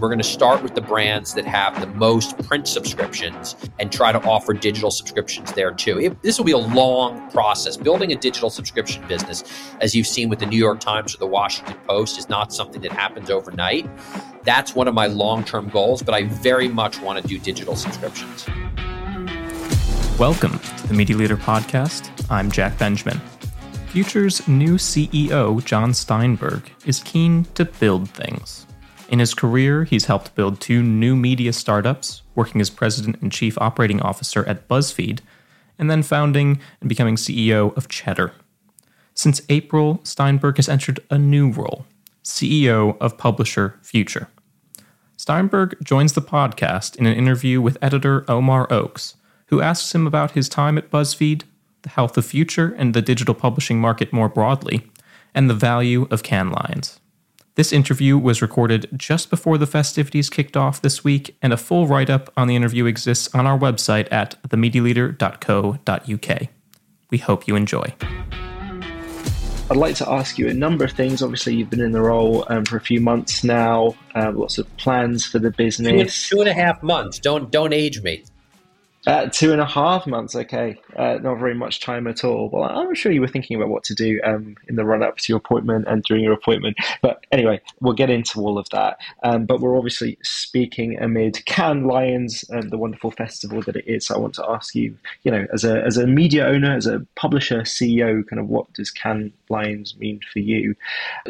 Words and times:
we're 0.00 0.08
going 0.08 0.18
to 0.18 0.24
start 0.24 0.62
with 0.62 0.74
the 0.74 0.80
brands 0.80 1.34
that 1.34 1.44
have 1.44 1.78
the 1.78 1.86
most 1.86 2.38
print 2.44 2.66
subscriptions 2.66 3.54
and 3.78 3.92
try 3.92 4.10
to 4.10 4.20
offer 4.22 4.54
digital 4.54 4.90
subscriptions 4.90 5.52
there 5.52 5.72
too. 5.72 6.00
It, 6.00 6.22
this 6.22 6.38
will 6.38 6.46
be 6.46 6.52
a 6.52 6.58
long 6.58 7.30
process. 7.30 7.76
Building 7.76 8.10
a 8.10 8.16
digital 8.16 8.48
subscription 8.48 9.06
business, 9.06 9.44
as 9.82 9.94
you've 9.94 10.06
seen 10.06 10.30
with 10.30 10.38
the 10.38 10.46
New 10.46 10.56
York 10.56 10.80
Times 10.80 11.14
or 11.14 11.18
the 11.18 11.26
Washington 11.26 11.76
Post, 11.86 12.18
is 12.18 12.30
not 12.30 12.50
something 12.50 12.80
that 12.80 12.92
happens 12.92 13.28
overnight. 13.28 13.90
That's 14.44 14.74
one 14.74 14.88
of 14.88 14.94
my 14.94 15.06
long 15.06 15.44
term 15.44 15.68
goals, 15.68 16.02
but 16.02 16.14
I 16.14 16.22
very 16.24 16.68
much 16.68 16.98
want 17.02 17.20
to 17.20 17.28
do 17.28 17.38
digital 17.38 17.76
subscriptions. 17.76 18.46
Welcome 20.18 20.58
to 20.58 20.88
the 20.88 20.94
Media 20.94 21.16
Leader 21.16 21.36
Podcast. 21.36 22.10
I'm 22.30 22.50
Jack 22.50 22.78
Benjamin. 22.78 23.20
Future's 23.88 24.46
new 24.48 24.76
CEO, 24.76 25.62
Jon 25.62 25.92
Steinberg, 25.92 26.70
is 26.86 27.00
keen 27.00 27.44
to 27.54 27.66
build 27.66 28.08
things. 28.08 28.66
In 29.10 29.18
his 29.18 29.34
career, 29.34 29.82
he's 29.82 30.04
helped 30.04 30.36
build 30.36 30.60
two 30.60 30.84
new 30.84 31.16
media 31.16 31.52
startups, 31.52 32.22
working 32.36 32.60
as 32.60 32.70
president 32.70 33.20
and 33.20 33.32
chief 33.32 33.58
operating 33.58 34.00
officer 34.00 34.46
at 34.46 34.68
BuzzFeed, 34.68 35.18
and 35.78 35.90
then 35.90 36.04
founding 36.04 36.60
and 36.80 36.88
becoming 36.88 37.16
CEO 37.16 37.76
of 37.76 37.88
Cheddar. 37.88 38.32
Since 39.12 39.42
April, 39.48 39.98
Steinberg 40.04 40.56
has 40.58 40.68
entered 40.68 41.00
a 41.10 41.18
new 41.18 41.50
role 41.50 41.86
CEO 42.22 42.96
of 43.00 43.18
publisher 43.18 43.78
Future. 43.82 44.28
Steinberg 45.16 45.76
joins 45.82 46.12
the 46.12 46.22
podcast 46.22 46.94
in 46.94 47.04
an 47.04 47.16
interview 47.16 47.60
with 47.60 47.78
editor 47.82 48.24
Omar 48.30 48.72
Oakes, 48.72 49.16
who 49.46 49.60
asks 49.60 49.92
him 49.92 50.06
about 50.06 50.32
his 50.32 50.48
time 50.48 50.78
at 50.78 50.90
BuzzFeed 50.90 51.42
the 51.82 51.88
health 51.88 52.16
of 52.16 52.26
future 52.26 52.74
and 52.78 52.94
the 52.94 53.02
digital 53.02 53.34
publishing 53.34 53.80
market 53.80 54.12
more 54.12 54.28
broadly, 54.28 54.88
and 55.34 55.48
the 55.48 55.54
value 55.54 56.06
of 56.10 56.22
Cannes 56.22 56.52
Lions. 56.52 56.99
This 57.60 57.74
interview 57.74 58.16
was 58.16 58.40
recorded 58.40 58.88
just 58.96 59.28
before 59.28 59.58
the 59.58 59.66
festivities 59.66 60.30
kicked 60.30 60.56
off 60.56 60.80
this 60.80 61.04
week, 61.04 61.36
and 61.42 61.52
a 61.52 61.58
full 61.58 61.86
write 61.86 62.08
up 62.08 62.32
on 62.34 62.48
the 62.48 62.56
interview 62.56 62.86
exists 62.86 63.28
on 63.34 63.46
our 63.46 63.58
website 63.58 64.10
at 64.10 64.42
themedialeader.co.uk. 64.48 66.48
We 67.10 67.18
hope 67.18 67.46
you 67.46 67.56
enjoy. 67.56 67.92
I'd 69.70 69.76
like 69.76 69.94
to 69.96 70.08
ask 70.08 70.38
you 70.38 70.48
a 70.48 70.54
number 70.54 70.86
of 70.86 70.92
things. 70.92 71.22
Obviously, 71.22 71.54
you've 71.54 71.68
been 71.68 71.82
in 71.82 71.92
the 71.92 72.00
role 72.00 72.46
um, 72.48 72.64
for 72.64 72.78
a 72.78 72.80
few 72.80 72.98
months 72.98 73.44
now. 73.44 73.94
Uh, 74.14 74.32
lots 74.32 74.56
of 74.56 74.74
plans 74.78 75.26
for 75.26 75.38
the 75.38 75.50
business. 75.50 76.30
Two, 76.30 76.36
two 76.36 76.40
and 76.40 76.48
a 76.48 76.54
half 76.54 76.82
months. 76.82 77.18
Don't 77.18 77.52
don't 77.52 77.74
age 77.74 78.00
me. 78.00 78.24
Uh, 79.06 79.26
two 79.32 79.50
and 79.50 79.62
a 79.62 79.66
half 79.66 80.06
months, 80.06 80.36
okay. 80.36 80.78
Uh, 80.94 81.18
not 81.22 81.38
very 81.38 81.54
much 81.54 81.80
time 81.80 82.06
at 82.06 82.22
all. 82.22 82.50
Well, 82.50 82.64
I'm 82.64 82.94
sure 82.94 83.10
you 83.10 83.22
were 83.22 83.28
thinking 83.28 83.56
about 83.56 83.70
what 83.70 83.82
to 83.84 83.94
do 83.94 84.20
um, 84.24 84.56
in 84.68 84.76
the 84.76 84.84
run 84.84 85.02
up 85.02 85.16
to 85.16 85.32
your 85.32 85.38
appointment 85.38 85.86
and 85.88 86.02
during 86.02 86.22
your 86.22 86.34
appointment. 86.34 86.76
But 87.00 87.24
anyway, 87.32 87.62
we'll 87.80 87.94
get 87.94 88.10
into 88.10 88.40
all 88.40 88.58
of 88.58 88.68
that. 88.70 88.98
Um, 89.22 89.46
but 89.46 89.60
we're 89.60 89.76
obviously 89.76 90.18
speaking 90.22 90.98
amid 90.98 91.42
Cannes 91.46 91.86
Lions 91.86 92.44
and 92.50 92.70
the 92.70 92.76
wonderful 92.76 93.10
festival 93.10 93.62
that 93.62 93.76
it 93.76 93.86
is. 93.86 94.06
So 94.06 94.16
I 94.16 94.18
want 94.18 94.34
to 94.34 94.50
ask 94.50 94.74
you, 94.74 94.96
you 95.22 95.32
know, 95.32 95.46
as 95.50 95.64
a, 95.64 95.82
as 95.82 95.96
a 95.96 96.06
media 96.06 96.46
owner, 96.46 96.76
as 96.76 96.86
a 96.86 97.00
publisher, 97.14 97.60
CEO, 97.60 98.26
kind 98.28 98.38
of 98.38 98.48
what 98.48 98.70
does 98.74 98.90
Cannes 98.90 99.32
Lions 99.48 99.96
mean 99.96 100.20
for 100.30 100.40
you? 100.40 100.74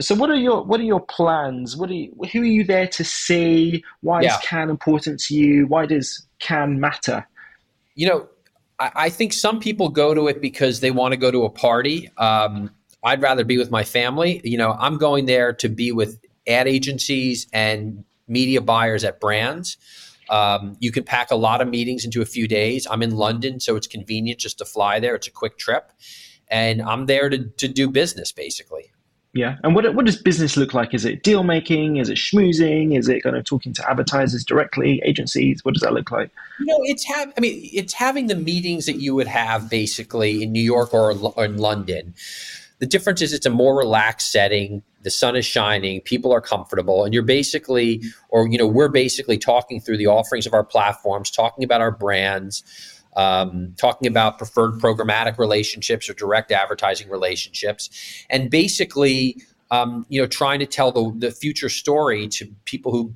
So 0.01 0.17
what 0.17 0.29
are 0.31 0.35
your 0.35 0.65
what 0.65 0.81
are 0.81 0.85
your 0.85 1.01
plans? 1.01 1.77
What 1.77 1.89
are 1.91 1.95
you, 1.95 2.13
who 2.33 2.43
are 2.43 2.45
you 2.45 2.65
there 2.65 2.89
to 2.89 3.05
see? 3.05 3.85
Why 4.01 4.23
yeah. 4.23 4.35
is 4.35 4.41
Cannes 4.43 4.71
important 4.71 5.21
to 5.21 5.35
you? 5.35 5.69
Why 5.69 5.87
does 5.87 6.27
Cannes 6.41 6.81
matter? 6.81 7.27
You 7.95 8.09
know, 8.09 8.29
I, 8.79 8.91
I, 8.95 9.11
think 9.11 9.33
some 9.33 9.61
people 9.61 9.89
go 9.89 10.15
to 10.15 10.29
it 10.29 10.41
because 10.41 10.81
they 10.81 10.91
want 10.91 11.13
to 11.13 11.17
go 11.17 11.31
to 11.31 11.45
a 11.45 11.51
party. 11.51 12.11
Um, 12.17 12.71
I'd 13.03 13.23
rather 13.23 13.45
be 13.45 13.59
with 13.59 13.71
my 13.71 13.85
family. 13.85 14.41
You 14.45 14.59
know, 14.59 14.73
I'm 14.79 14.99
going 14.99 15.27
there 15.27 15.53
to 15.55 15.69
be 15.69 15.93
with 15.93 16.21
ad 16.47 16.69
agencies 16.69 17.47
and 17.53 18.05
media 18.29 18.61
buyers 18.61 19.05
at 19.05 19.21
brands. 19.21 19.77
Um, 20.29 20.77
you 20.79 20.93
can 20.93 21.03
pack 21.03 21.31
a 21.31 21.37
lot 21.37 21.61
of 21.61 21.69
meetings 21.69 22.05
into 22.05 22.23
a 22.23 22.25
few 22.25 22.47
days. 22.47 22.87
I'm 22.89 23.03
in 23.03 23.17
London, 23.17 23.59
so 23.59 23.75
it's 23.77 23.89
convenient 23.89 24.39
just 24.39 24.59
to 24.59 24.65
fly 24.65 25.01
there. 25.01 25.17
It's 25.17 25.27
a 25.27 25.33
quick 25.33 25.59
trip. 25.59 25.91
And 26.49 26.81
I'm 26.83 27.07
there 27.07 27.29
to, 27.29 27.45
to 27.49 27.69
do 27.69 27.89
business, 27.89 28.33
basically. 28.33 28.80
Yeah. 29.33 29.59
And 29.63 29.77
what, 29.77 29.95
what 29.95 30.07
does 30.07 30.21
business 30.21 30.57
look 30.57 30.75
like? 30.75 30.93
Is 30.93 31.05
it 31.05 31.23
deal 31.23 31.45
making? 31.45 31.99
Is 31.99 32.09
it 32.09 32.17
schmoozing? 32.17 32.99
Is 32.99 33.09
it 33.09 33.23
kind 33.23 33.37
of 33.37 33.45
talking 33.45 33.73
to 33.75 33.89
advertisers 33.89 34.45
directly, 34.45 35.01
agencies? 35.05 35.65
What 35.65 35.75
does 35.75 35.83
that 35.83 35.93
look 35.93 36.11
like? 36.11 36.31
You 36.59 36.67
know, 36.67 36.79
it's 36.83 37.05
have, 37.05 37.33
I 37.39 37.41
mean, 37.41 37.71
it's 37.73 37.93
having 37.93 38.27
the 38.27 38.35
meetings 38.35 38.87
that 38.87 38.97
you 38.97 39.15
would 39.15 39.29
have 39.29 39.71
basically 39.71 40.43
in 40.43 40.51
New 40.51 40.63
York 40.63 40.93
or, 40.93 41.13
or 41.13 41.45
in 41.45 41.59
London. 41.59 42.15
The 42.81 42.87
difference 42.87 43.23
is 43.23 43.33
it's 43.33 43.47
a 43.47 43.51
more 43.51 43.77
relaxed 43.77 44.33
setting. 44.33 44.83
The 45.03 45.11
sun 45.11 45.37
is 45.37 45.47
shining, 45.47 46.01
people 46.03 46.33
are 46.33 46.43
comfortable, 46.43 47.05
and 47.05 47.15
you're 47.15 47.23
basically, 47.23 48.03
or, 48.29 48.49
you 48.49 48.59
know, 48.59 48.67
we're 48.67 48.89
basically 48.89 49.39
talking 49.39 49.81
through 49.81 49.97
the 49.97 50.09
offerings 50.09 50.47
of 50.47 50.53
our 50.53 50.65
platforms, 50.65 51.31
talking 51.31 51.65
about 51.65 51.81
our 51.81 51.91
brands 51.91 52.63
um, 53.17 53.75
talking 53.77 54.09
about 54.09 54.39
preferred 54.39 54.81
programmatic 54.81 55.39
relationships 55.39 56.09
or 56.09 56.15
direct 56.15 56.53
advertising 56.53 57.09
relationships, 57.09 57.91
and 58.31 58.51
basically, 58.51 59.43
um, 59.71 60.07
you 60.09 60.21
know, 60.21 60.27
trying 60.27 60.59
to 60.61 60.67
tell 60.67 60.93
the, 60.93 61.13
the 61.17 61.31
future 61.31 61.69
story 61.69 62.29
to 62.29 62.47
people 62.65 62.93
who 62.93 63.13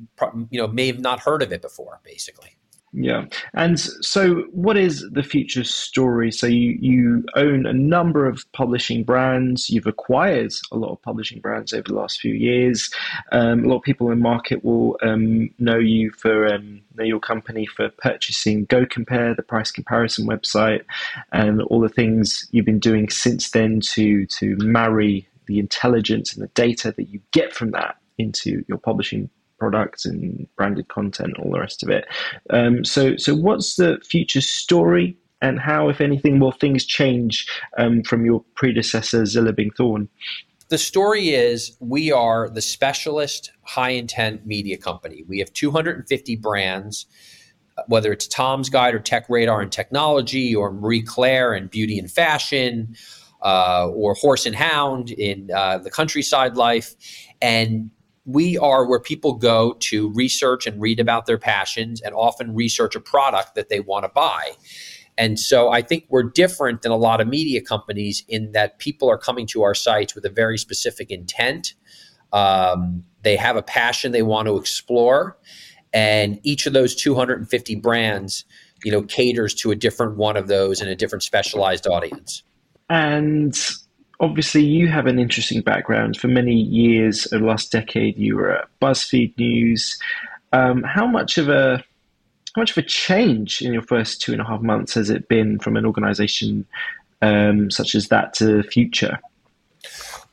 you 0.51 0.61
know 0.61 0.67
may 0.67 0.87
have 0.87 1.01
not 1.01 1.21
heard 1.21 1.43
of 1.43 1.53
it 1.53 1.63
before, 1.63 2.01
basically. 2.05 2.57
Yeah. 2.97 3.25
And 3.55 3.81
so, 3.81 4.45
what 4.53 4.77
is 4.77 5.05
the 5.11 5.25
future 5.25 5.65
story? 5.65 6.31
So, 6.31 6.47
you, 6.47 6.79
you 6.81 7.25
own 7.35 7.67
a 7.67 7.73
number 7.73 8.29
of 8.29 8.45
publishing 8.53 9.03
brands. 9.03 9.69
You've 9.69 9.89
acquired 9.89 10.53
a 10.71 10.77
lot 10.77 10.93
of 10.93 11.03
publishing 11.03 11.41
brands 11.41 11.73
over 11.73 11.89
the 11.89 11.95
last 11.95 12.21
few 12.21 12.33
years. 12.33 12.89
Um, 13.33 13.65
a 13.65 13.69
lot 13.69 13.79
of 13.79 13.83
people 13.83 14.13
in 14.13 14.19
the 14.19 14.23
market 14.23 14.65
will 14.65 14.97
um, 15.03 15.51
know 15.59 15.77
you 15.77 16.13
for 16.13 16.47
um, 16.47 16.83
know 16.95 17.03
your 17.03 17.19
company 17.19 17.67
for 17.67 17.89
purchasing 17.89 18.65
GoCompare, 18.69 19.35
the 19.35 19.43
price 19.43 19.73
comparison 19.73 20.29
website, 20.29 20.85
and 21.33 21.63
all 21.63 21.81
the 21.81 21.89
things 21.89 22.47
you've 22.53 22.65
been 22.65 22.79
doing 22.79 23.09
since 23.09 23.51
then 23.51 23.81
to 23.81 24.25
to 24.27 24.57
marry 24.59 25.27
the 25.47 25.59
intelligence 25.59 26.33
and 26.33 26.45
the 26.45 26.51
data 26.55 26.95
that 26.97 27.09
you 27.09 27.21
get 27.33 27.53
from 27.53 27.73
that 27.73 27.97
into 28.19 28.65
your 28.69 28.79
publishing 28.79 29.29
products 29.59 30.05
and 30.05 30.47
branded 30.57 30.89
content, 30.89 31.39
all 31.39 31.51
the 31.51 31.61
rest 31.61 31.83
of 31.83 31.91
it. 31.91 32.07
Um, 32.51 32.85
so, 32.85 33.17
so 33.17 33.35
what's 33.35 33.77
the 33.77 33.99
future 34.09 34.41
story, 34.41 35.17
and 35.41 35.61
how, 35.61 35.89
if 35.89 36.01
anything, 36.01 36.41
will 36.41 36.53
things 36.53 36.85
change 36.85 37.47
um, 37.79 38.03
from 38.03 38.25
your 38.25 38.45
predecessor 38.55 39.27
Zilla 39.27 39.53
Zillah 39.53 39.71
Thorn? 39.77 40.09
The 40.71 40.79
story 40.79 41.31
is 41.31 41.77
we 41.81 42.11
are 42.11 42.49
the 42.49 42.63
specialist 42.63 43.53
high 43.63 43.91
intent 43.91 44.47
media 44.47 44.79
company. 44.79 45.25
We 45.29 45.39
have 45.39 45.53
250 45.53 46.37
brands 46.37 47.07
whether 47.87 48.13
it's 48.13 48.27
Tom's 48.27 48.69
Guide 48.69 48.95
or 48.95 49.01
TechRadar 49.01 49.63
and 49.63 49.73
technology, 49.73 50.55
or 50.55 50.73
Marie 50.73 51.03
Claire 51.03 51.53
and 51.53 51.71
beauty 51.71 51.99
and 51.99 52.11
fashion, 52.11 52.95
uh, 53.43 53.89
or 53.89 54.15
Horse 54.15 54.47
and 54.47 54.55
Hound 54.55 55.11
in 55.11 55.51
uh, 55.55 55.79
the 55.79 55.91
countryside 55.91 56.57
life. 56.57 56.95
And 57.43 57.91
we 58.27 58.57
are 58.59 58.87
where 58.87 59.01
people 59.01 59.35
go 59.35 59.75
to 59.81 60.11
research 60.13 60.67
and 60.67 60.81
read 60.81 60.99
about 60.99 61.27
their 61.27 61.39
passions 61.39 62.01
and 62.01 62.15
often 62.15 62.55
research 62.55 62.95
a 62.95 63.01
product 63.01 63.55
that 63.55 63.69
they 63.69 63.81
want 63.81 64.05
to 64.05 64.09
buy. 64.09 64.53
And 65.17 65.39
so 65.39 65.71
I 65.71 65.83
think 65.83 66.07
we're 66.09 66.25
different 66.25 66.83
than 66.83 66.91
a 66.91 66.97
lot 66.97 67.21
of 67.21 67.29
media 67.29 67.61
companies 67.61 68.25
in 68.29 68.53
that 68.53 68.79
people 68.79 69.09
are 69.09 69.19
coming 69.19 69.47
to 69.49 69.63
our 69.63 69.75
sites 69.75 70.15
with 70.15 70.25
a 70.25 70.31
very 70.31 70.59
specific 70.59 71.11
intent. 71.11 71.75
Um, 72.33 73.05
they 73.23 73.37
have 73.37 73.57
a 73.57 73.63
passion 73.63 74.13
they 74.13 74.23
want 74.23 74.47
to 74.47 74.57
explore. 74.57 75.39
And 75.93 76.41
each 76.43 76.67
of 76.67 76.73
those 76.73 76.97
250 76.97 77.77
brands, 77.77 78.45
you 78.85 78.91
know, 78.91 79.03
caters 79.03 79.55
to 79.57 79.71
a 79.71 79.77
different 79.77 80.17
one 80.17 80.37
of 80.37 80.49
those 80.49 80.81
and 80.81 80.91
a 80.91 80.97
different 80.97 81.23
specialized 81.23 81.87
audience. 81.87 82.43
And 82.91 83.55
obviously 84.21 84.63
you 84.63 84.89
have 84.89 85.07
an 85.07 85.19
interesting 85.19 85.63
background. 85.63 86.17
For 86.17 86.29
many 86.29 86.55
years, 86.55 87.27
over 87.33 87.41
the 87.41 87.49
last 87.49 87.73
decade, 87.73 88.19
you 88.19 88.37
were 88.37 88.59
at 88.59 88.69
BuzzFeed 88.81 89.37
News. 89.39 89.99
Um, 90.53 90.83
how 90.83 91.07
much 91.07 91.39
of 91.39 91.49
a 91.49 91.85
how 92.55 92.61
much 92.61 92.71
of 92.71 92.79
a 92.79 92.87
change 92.87 93.63
in 93.63 93.73
your 93.73 93.83
first 93.83 94.21
two 94.21 94.33
and 94.33 94.41
a 94.41 94.45
half 94.45 94.61
months 94.61 94.95
has 94.95 95.11
it 95.11 95.29
been 95.29 95.59
from 95.59 95.77
an 95.77 95.85
organization 95.85 96.65
um, 97.21 97.71
such 97.71 97.97
as 97.97 98.09
that 98.09 98.33
to 98.35 98.63
Future? 98.63 99.19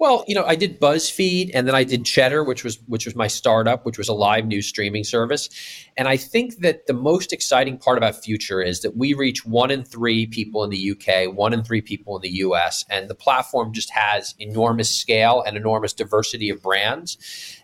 Well, 0.01 0.25
you 0.27 0.33
know, 0.33 0.45
I 0.45 0.55
did 0.55 0.79
BuzzFeed 0.79 1.51
and 1.53 1.67
then 1.67 1.75
I 1.75 1.83
did 1.83 2.05
Cheddar, 2.05 2.43
which 2.43 2.63
was 2.63 2.79
which 2.87 3.05
was 3.05 3.15
my 3.15 3.27
startup, 3.27 3.85
which 3.85 3.99
was 3.99 4.09
a 4.09 4.15
live 4.15 4.47
news 4.47 4.65
streaming 4.65 5.03
service. 5.03 5.47
And 5.95 6.07
I 6.07 6.17
think 6.17 6.57
that 6.61 6.87
the 6.87 6.93
most 6.93 7.31
exciting 7.31 7.77
part 7.77 7.99
about 7.99 8.15
Future 8.15 8.63
is 8.63 8.81
that 8.81 8.97
we 8.97 9.13
reach 9.13 9.45
one 9.45 9.69
in 9.69 9.83
three 9.83 10.25
people 10.25 10.63
in 10.63 10.71
the 10.71 10.89
UK, 10.93 11.31
one 11.37 11.53
in 11.53 11.63
three 11.63 11.81
people 11.81 12.15
in 12.15 12.23
the 12.23 12.31
US, 12.45 12.83
and 12.89 13.11
the 13.11 13.13
platform 13.13 13.73
just 13.73 13.91
has 13.91 14.33
enormous 14.39 14.89
scale 14.89 15.43
and 15.45 15.55
enormous 15.55 15.93
diversity 15.93 16.49
of 16.49 16.63
brands. 16.63 17.19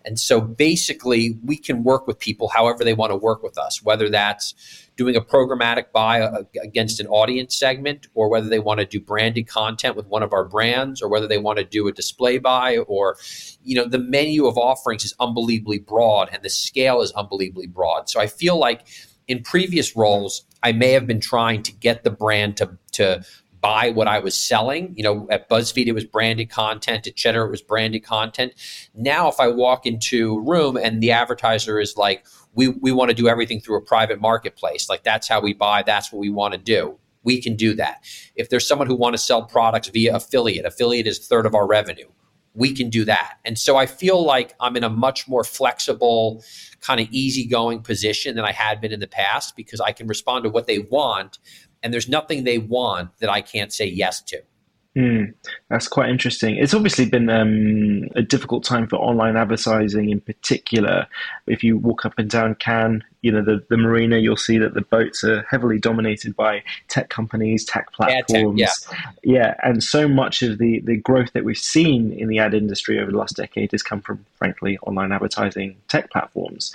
And 0.05 0.19
so 0.19 0.39
basically, 0.39 1.39
we 1.43 1.57
can 1.57 1.83
work 1.83 2.05
with 2.05 2.19
people 2.19 2.49
however 2.49 2.83
they 2.83 2.93
want 2.93 3.11
to 3.11 3.17
work 3.17 3.41
with 3.41 3.57
us, 3.57 3.81
whether 3.81 4.11
that's 4.11 4.53
doing 4.97 5.15
a 5.15 5.21
programmatic 5.21 5.91
buy 5.93 6.19
uh, 6.21 6.41
against 6.61 6.99
an 6.99 7.07
audience 7.07 7.55
segment, 7.55 8.07
or 8.15 8.27
whether 8.29 8.49
they 8.49 8.59
want 8.59 8.79
to 8.79 8.85
do 8.85 8.99
branded 8.99 9.47
content 9.47 9.95
with 9.95 10.07
one 10.07 10.23
of 10.23 10.33
our 10.33 10.43
brands, 10.43 11.01
or 11.01 11.07
whether 11.07 11.27
they 11.27 11.37
want 11.37 11.59
to 11.59 11.63
do 11.63 11.87
a 11.87 11.91
display 11.91 12.39
buy, 12.39 12.77
or, 12.79 13.15
you 13.63 13.75
know, 13.75 13.85
the 13.85 13.99
menu 13.99 14.47
of 14.47 14.57
offerings 14.57 15.05
is 15.05 15.13
unbelievably 15.19 15.79
broad 15.79 16.29
and 16.33 16.43
the 16.43 16.49
scale 16.49 17.01
is 17.01 17.11
unbelievably 17.13 17.67
broad. 17.67 18.09
So 18.09 18.19
I 18.19 18.27
feel 18.27 18.57
like 18.57 18.87
in 19.27 19.43
previous 19.43 19.95
roles, 19.95 20.45
I 20.63 20.71
may 20.71 20.91
have 20.93 21.05
been 21.05 21.21
trying 21.21 21.61
to 21.63 21.71
get 21.71 22.03
the 22.03 22.09
brand 22.09 22.57
to, 22.57 22.77
to 22.93 23.23
buy 23.61 23.89
what 23.89 24.07
I 24.07 24.19
was 24.19 24.35
selling. 24.35 24.93
You 24.95 25.03
know, 25.03 25.27
at 25.29 25.49
BuzzFeed, 25.49 25.87
it 25.87 25.91
was 25.91 26.05
branded 26.05 26.49
content. 26.49 27.07
At 27.07 27.15
Cheddar, 27.15 27.45
it 27.45 27.51
was 27.51 27.61
branded 27.61 28.03
content. 28.03 28.53
Now, 28.95 29.27
if 29.27 29.39
I 29.39 29.47
walk 29.47 29.85
into 29.85 30.37
a 30.37 30.41
room 30.41 30.77
and 30.77 31.01
the 31.01 31.11
advertiser 31.11 31.79
is 31.79 31.97
like, 31.97 32.25
we, 32.57 32.69
we 32.69 32.91
want 32.91 33.09
to 33.09 33.15
do 33.15 33.29
everything 33.29 33.61
through 33.61 33.77
a 33.77 33.81
private 33.81 34.19
marketplace, 34.19 34.89
like 34.89 35.03
that's 35.03 35.27
how 35.27 35.39
we 35.39 35.53
buy, 35.53 35.83
that's 35.83 36.11
what 36.11 36.19
we 36.19 36.31
want 36.31 36.55
to 36.55 36.57
do. 36.57 36.97
We 37.23 37.39
can 37.39 37.55
do 37.55 37.75
that. 37.75 38.03
If 38.35 38.49
there's 38.49 38.67
someone 38.67 38.87
who 38.87 38.95
want 38.95 39.13
to 39.13 39.19
sell 39.19 39.43
products 39.43 39.89
via 39.89 40.15
affiliate, 40.15 40.65
affiliate 40.65 41.05
is 41.05 41.19
a 41.19 41.21
third 41.21 41.45
of 41.45 41.53
our 41.53 41.67
revenue. 41.67 42.07
We 42.55 42.73
can 42.73 42.89
do 42.89 43.05
that. 43.05 43.35
And 43.45 43.59
so 43.59 43.77
I 43.77 43.85
feel 43.85 44.25
like 44.25 44.55
I'm 44.59 44.75
in 44.75 44.83
a 44.83 44.89
much 44.89 45.27
more 45.27 45.43
flexible, 45.43 46.43
kind 46.81 46.99
of 46.99 47.07
easygoing 47.11 47.81
position 47.81 48.35
than 48.35 48.43
I 48.43 48.53
had 48.53 48.81
been 48.81 48.91
in 48.91 49.01
the 49.01 49.07
past 49.07 49.55
because 49.55 49.79
I 49.79 49.91
can 49.91 50.07
respond 50.07 50.43
to 50.45 50.49
what 50.49 50.65
they 50.65 50.79
want 50.79 51.37
and 51.83 51.93
there's 51.93 52.09
nothing 52.09 52.43
they 52.43 52.57
want 52.57 53.15
that 53.19 53.29
I 53.29 53.41
can't 53.41 53.71
say 53.71 53.85
yes 53.85 54.19
to. 54.23 54.41
Mm, 54.97 55.31
that's 55.69 55.87
quite 55.87 56.09
interesting. 56.09 56.55
It's 56.55 56.73
obviously 56.73 57.05
been 57.05 57.29
um, 57.29 58.09
a 58.15 58.23
difficult 58.23 58.63
time 58.63 58.87
for 58.87 58.95
online 58.95 59.37
advertising 59.37 60.09
in 60.09 60.19
particular. 60.19 61.05
If 61.45 61.63
you 61.63 61.77
walk 61.77 62.03
up 62.03 62.15
and 62.17 62.27
down 62.27 62.55
Cannes, 62.55 63.03
you 63.21 63.31
know, 63.31 63.43
the, 63.43 63.63
the 63.69 63.77
marina, 63.77 64.17
you'll 64.17 64.37
see 64.37 64.57
that 64.57 64.73
the 64.73 64.81
boats 64.81 65.23
are 65.23 65.45
heavily 65.51 65.77
dominated 65.77 66.35
by 66.35 66.63
tech 66.87 67.09
companies, 67.09 67.63
tech 67.63 67.93
platforms. 67.93 68.59
Yeah, 68.59 68.65
tech, 68.65 69.15
yeah. 69.21 69.33
yeah, 69.39 69.55
and 69.61 69.83
so 69.83 70.07
much 70.07 70.41
of 70.41 70.57
the, 70.57 70.79
the 70.79 70.95
growth 70.95 71.31
that 71.33 71.43
we've 71.43 71.59
seen 71.59 72.11
in 72.11 72.27
the 72.27 72.39
ad 72.39 72.55
industry 72.55 72.99
over 72.99 73.11
the 73.11 73.17
last 73.19 73.35
decade 73.35 73.73
has 73.73 73.83
come 73.83 74.01
from, 74.01 74.25
frankly, 74.33 74.79
online 74.79 75.11
advertising 75.11 75.77
tech 75.89 76.09
platforms. 76.09 76.73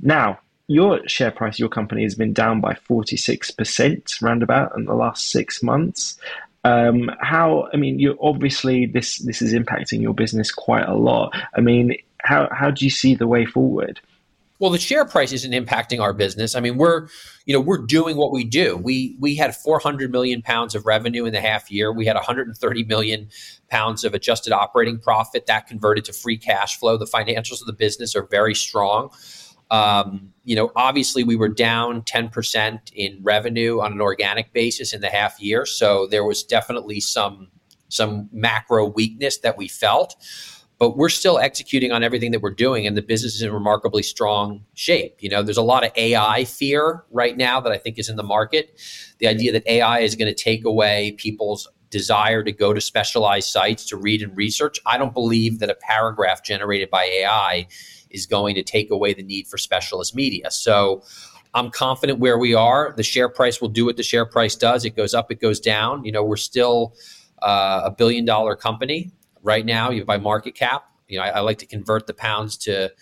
Now, 0.00 0.40
your 0.66 1.06
share 1.08 1.30
price, 1.30 1.58
your 1.60 1.68
company 1.68 2.02
has 2.02 2.16
been 2.16 2.32
down 2.32 2.60
by 2.60 2.74
46% 2.88 4.22
roundabout 4.22 4.76
in 4.76 4.86
the 4.86 4.94
last 4.94 5.30
six 5.30 5.62
months. 5.62 6.18
Um, 6.64 7.10
how, 7.20 7.68
I 7.72 7.76
mean, 7.76 7.98
you 7.98 8.18
obviously 8.20 8.86
this, 8.86 9.18
this 9.18 9.40
is 9.40 9.54
impacting 9.54 10.02
your 10.02 10.14
business 10.14 10.50
quite 10.52 10.86
a 10.88 10.94
lot. 10.94 11.34
I 11.56 11.60
mean, 11.60 11.96
how, 12.22 12.48
how 12.52 12.70
do 12.70 12.84
you 12.84 12.90
see 12.90 13.14
the 13.14 13.26
way 13.26 13.46
forward? 13.46 14.00
Well, 14.60 14.70
the 14.70 14.78
share 14.78 15.06
price 15.06 15.32
isn't 15.32 15.52
impacting 15.52 16.00
our 16.00 16.12
business. 16.12 16.54
I 16.54 16.60
mean, 16.60 16.76
we're, 16.76 17.08
you 17.46 17.54
know, 17.54 17.60
we're 17.60 17.78
doing 17.78 18.18
what 18.18 18.30
we 18.30 18.44
do. 18.44 18.76
We 18.76 19.16
we 19.18 19.34
had 19.34 19.56
400 19.56 20.12
million 20.12 20.42
pounds 20.42 20.74
of 20.74 20.84
revenue 20.84 21.24
in 21.24 21.32
the 21.32 21.40
half 21.40 21.70
year. 21.70 21.90
We 21.90 22.04
had 22.04 22.14
130 22.14 22.84
million 22.84 23.30
pounds 23.70 24.04
of 24.04 24.12
adjusted 24.12 24.52
operating 24.52 24.98
profit 24.98 25.46
that 25.46 25.66
converted 25.66 26.04
to 26.04 26.12
free 26.12 26.36
cash 26.36 26.78
flow. 26.78 26.98
The 26.98 27.06
financials 27.06 27.62
of 27.62 27.68
the 27.68 27.72
business 27.72 28.14
are 28.14 28.24
very 28.24 28.54
strong. 28.54 29.08
Um, 29.70 30.32
you 30.44 30.56
know, 30.56 30.72
obviously 30.74 31.22
we 31.22 31.36
were 31.36 31.48
down 31.48 32.02
10% 32.02 32.80
in 32.94 33.18
revenue 33.22 33.80
on 33.80 33.92
an 33.92 34.00
organic 34.00 34.52
basis 34.52 34.92
in 34.92 35.00
the 35.00 35.08
half 35.08 35.40
year. 35.40 35.64
So 35.64 36.06
there 36.06 36.24
was 36.24 36.42
definitely 36.42 37.00
some 37.00 37.48
some 37.88 38.28
macro 38.32 38.86
weakness 38.86 39.38
that 39.38 39.56
we 39.56 39.68
felt. 39.68 40.16
But 40.78 40.96
we're 40.96 41.10
still 41.10 41.38
executing 41.38 41.92
on 41.92 42.02
everything 42.02 42.30
that 42.30 42.40
we're 42.40 42.54
doing, 42.54 42.86
and 42.86 42.96
the 42.96 43.02
business 43.02 43.34
is 43.34 43.42
in 43.42 43.52
remarkably 43.52 44.02
strong 44.02 44.64
shape. 44.72 45.16
You 45.20 45.28
know, 45.28 45.42
there's 45.42 45.58
a 45.58 45.62
lot 45.62 45.84
of 45.84 45.92
AI 45.94 46.44
fear 46.44 47.04
right 47.10 47.36
now 47.36 47.60
that 47.60 47.70
I 47.70 47.76
think 47.76 47.98
is 47.98 48.08
in 48.08 48.16
the 48.16 48.22
market. 48.22 48.80
The 49.18 49.26
idea 49.26 49.52
that 49.52 49.66
AI 49.66 49.98
is 49.98 50.14
going 50.14 50.34
to 50.34 50.42
take 50.42 50.64
away 50.64 51.12
people's 51.18 51.68
desire 51.90 52.42
to 52.42 52.52
go 52.52 52.72
to 52.72 52.80
specialized 52.80 53.50
sites 53.50 53.84
to 53.86 53.96
read 53.98 54.22
and 54.22 54.34
research. 54.36 54.80
I 54.86 54.96
don't 54.96 55.12
believe 55.12 55.58
that 55.58 55.68
a 55.68 55.74
paragraph 55.74 56.42
generated 56.42 56.88
by 56.88 57.04
AI 57.04 57.66
is 58.10 58.26
going 58.26 58.54
to 58.54 58.62
take 58.62 58.90
away 58.90 59.14
the 59.14 59.22
need 59.22 59.46
for 59.46 59.58
specialist 59.58 60.14
media. 60.14 60.50
So 60.50 61.02
I'm 61.54 61.70
confident 61.70 62.18
where 62.18 62.38
we 62.38 62.54
are. 62.54 62.94
The 62.96 63.02
share 63.02 63.28
price 63.28 63.60
will 63.60 63.68
do 63.68 63.84
what 63.84 63.96
the 63.96 64.02
share 64.02 64.26
price 64.26 64.54
does. 64.54 64.84
It 64.84 64.96
goes 64.96 65.14
up, 65.14 65.30
it 65.30 65.40
goes 65.40 65.60
down. 65.60 66.04
You 66.04 66.12
know, 66.12 66.22
we're 66.22 66.36
still 66.36 66.94
uh, 67.42 67.82
a 67.84 67.90
billion 67.90 68.24
dollar 68.24 68.54
company 68.54 69.10
right 69.42 69.64
now 69.64 69.90
You 69.90 70.04
by 70.04 70.18
market 70.18 70.54
cap. 70.54 70.84
You 71.08 71.18
know, 71.18 71.24
I, 71.24 71.28
I, 71.28 71.40
like 71.40 71.58
to 71.58 71.66
convert 71.66 72.06
the 72.06 72.14
pounds 72.14 72.56
to 72.58 72.92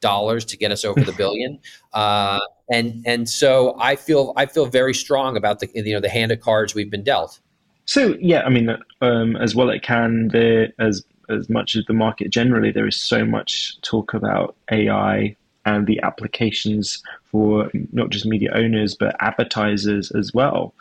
dollars 0.00 0.44
to 0.44 0.56
get 0.56 0.70
us 0.70 0.84
over 0.84 1.00
the 1.00 1.12
billion. 1.16 1.58
Uh, 1.92 2.40
and 2.70 3.02
and 3.06 3.28
so 3.28 3.76
I 3.78 3.96
feel 3.96 4.32
I 4.36 4.46
feel 4.46 4.66
very 4.66 4.94
strong 4.94 5.36
about 5.36 5.60
the 5.60 5.68
you 5.74 5.94
know 5.94 6.00
the 6.00 6.08
hand 6.08 6.32
of 6.32 6.40
cards 6.40 6.74
we've 6.74 6.90
been 6.90 7.04
dealt. 7.04 7.40
So 7.86 8.16
yeah, 8.20 8.42
I 8.42 8.48
mean, 8.48 8.70
um, 9.00 9.36
as 9.36 9.54
well 9.54 9.70
it 9.70 9.82
can. 9.82 10.28
There 10.28 10.68
as 10.78 11.04
as 11.28 11.48
much 11.48 11.76
as 11.76 11.84
the 11.86 11.92
market 11.92 12.30
generally, 12.30 12.70
there 12.70 12.86
is 12.86 13.00
so 13.00 13.24
much 13.24 13.80
talk 13.82 14.14
about 14.14 14.56
AI 14.70 15.36
and 15.66 15.86
the 15.86 16.00
applications 16.02 17.02
for 17.24 17.70
not 17.92 18.10
just 18.10 18.26
media 18.26 18.50
owners 18.54 18.94
but 18.94 19.16
advertisers 19.20 20.10
as 20.10 20.34
well. 20.34 20.74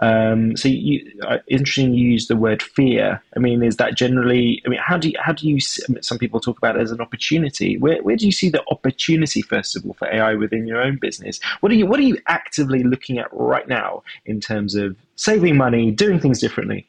Um, 0.00 0.56
so, 0.56 0.68
you, 0.68 1.08
uh, 1.22 1.38
interesting. 1.46 1.94
You 1.94 2.08
use 2.08 2.26
the 2.26 2.36
word 2.36 2.62
fear. 2.62 3.22
I 3.36 3.38
mean, 3.38 3.62
is 3.62 3.76
that 3.76 3.94
generally? 3.94 4.60
I 4.66 4.68
mean, 4.68 4.80
how 4.82 4.98
do 4.98 5.08
you, 5.08 5.14
how 5.20 5.32
do 5.32 5.48
you? 5.48 5.60
Some 5.60 6.18
people 6.18 6.40
talk 6.40 6.58
about 6.58 6.76
it 6.76 6.82
as 6.82 6.90
an 6.90 7.00
opportunity. 7.00 7.78
Where 7.78 8.02
where 8.02 8.16
do 8.16 8.26
you 8.26 8.32
see 8.32 8.48
the 8.48 8.62
opportunity 8.70 9.40
first 9.40 9.76
of 9.76 9.86
all 9.86 9.94
for 9.94 10.12
AI 10.12 10.34
within 10.34 10.66
your 10.66 10.82
own 10.82 10.96
business? 10.96 11.38
What 11.60 11.70
are 11.70 11.76
you 11.76 11.86
What 11.86 12.00
are 12.00 12.04
you 12.04 12.18
actively 12.26 12.82
looking 12.82 13.18
at 13.18 13.28
right 13.32 13.68
now 13.68 14.02
in 14.26 14.40
terms 14.40 14.74
of 14.74 14.96
saving 15.14 15.56
money, 15.56 15.92
doing 15.92 16.18
things 16.18 16.40
differently? 16.40 16.86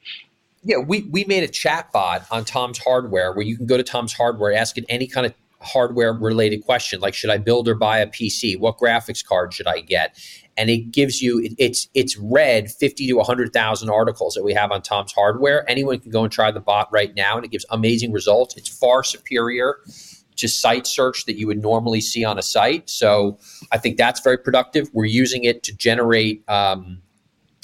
Yeah, 0.66 0.78
we, 0.78 1.04
we 1.04 1.26
made 1.26 1.44
a 1.44 1.48
chat 1.48 1.92
bot 1.92 2.26
on 2.32 2.44
Tom's 2.44 2.80
Hardware 2.80 3.32
where 3.32 3.46
you 3.46 3.56
can 3.56 3.68
go 3.68 3.78
to 3.78 3.84
Tom's 3.84 4.14
Hardware, 4.14 4.52
ask 4.52 4.78
it 4.78 4.86
any 4.90 5.08
kind 5.08 5.28
of 5.28 5.34
hardware 5.62 6.14
related 6.14 6.64
question, 6.64 7.00
like 7.00 7.14
should 7.14 7.30
I 7.30 7.38
build 7.38 7.68
or 7.68 7.76
buy 7.76 8.00
a 8.00 8.08
PC? 8.08 8.58
What 8.60 8.78
graphics 8.78 9.26
card 9.26 9.54
should 9.54 9.68
I 9.68 9.82
get? 9.82 10.18
And 10.58 10.70
it 10.70 10.92
gives 10.92 11.22
you 11.22 11.40
it, 11.40 11.54
it's 11.58 11.88
it's 11.94 12.18
read 12.18 12.72
fifty 12.72 13.08
to 13.08 13.20
hundred 13.22 13.54
thousand 13.54 13.90
articles 13.90 14.34
that 14.36 14.44
we 14.44 14.54
have 14.54 14.72
on 14.72 14.82
Tom's 14.82 15.12
Hardware. 15.12 15.70
Anyone 15.70 16.00
can 16.00 16.12
go 16.12 16.24
and 16.24 16.32
try 16.32 16.52
the 16.52 16.60
bot 16.60 16.90
right 16.92 17.14
now, 17.16 17.36
and 17.36 17.46
it 17.46 17.52
gives 17.52 17.66
amazing 17.70 18.12
results. 18.12 18.56
It's 18.56 18.70
far 18.70 19.04
superior 19.04 19.78
to 20.38 20.48
site 20.48 20.88
search 20.88 21.26
that 21.26 21.38
you 21.38 21.48
would 21.48 21.62
normally 21.62 22.02
see 22.02 22.26
on 22.26 22.38
a 22.38 22.42
site. 22.42 22.90
So 22.90 23.40
I 23.72 23.78
think 23.78 23.98
that's 23.98 24.20
very 24.20 24.38
productive. 24.38 24.90
We're 24.94 25.06
using 25.06 25.44
it 25.44 25.64
to 25.64 25.76
generate. 25.76 26.48
Um, 26.50 27.02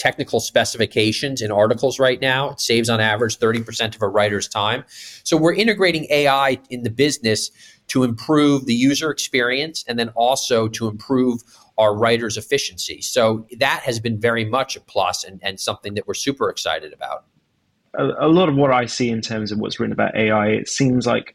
technical 0.02 0.40
specifications 0.40 1.44
in 1.44 1.52
articles 1.52 2.00
right 2.00 2.20
now. 2.20 2.50
It 2.50 2.60
saves 2.60 2.90
on 2.90 3.00
average 3.00 3.38
30% 3.38 3.96
of 3.96 4.02
a 4.02 4.08
writer's 4.08 4.48
time. 4.48 4.84
So 5.24 5.38
we're 5.38 5.54
integrating 5.54 6.08
AI 6.10 6.60
in 6.72 6.82
the 6.82 6.90
business 6.90 7.52
to 7.90 8.04
improve 8.04 8.66
the 8.66 8.74
user 8.74 9.12
experience 9.12 9.86
and 9.88 10.00
then 10.00 10.10
also 10.10 10.68
to 10.70 10.88
improve 10.88 11.42
our 11.78 11.96
writers' 11.96 12.36
efficiency. 12.36 13.00
So 13.02 13.46
that 13.60 13.84
has 13.86 14.00
been 14.00 14.20
very 14.20 14.44
much 14.44 14.76
a 14.76 14.80
plus 14.82 15.24
and, 15.24 15.40
and 15.44 15.60
something 15.60 15.94
that 15.94 16.08
we're 16.08 16.16
super 16.16 16.50
excited 16.50 16.94
about. 16.94 17.26
A, 17.94 18.26
a 18.26 18.30
lot 18.30 18.50
of 18.50 18.56
what 18.56 18.72
I 18.72 18.88
see 18.88 19.12
in 19.12 19.22
terms 19.22 19.52
of 19.52 19.60
what's 19.60 19.80
written 19.80 19.94
about 19.94 20.16
AI, 20.16 20.48
it 20.48 20.68
seems 20.68 21.06
like 21.06 21.32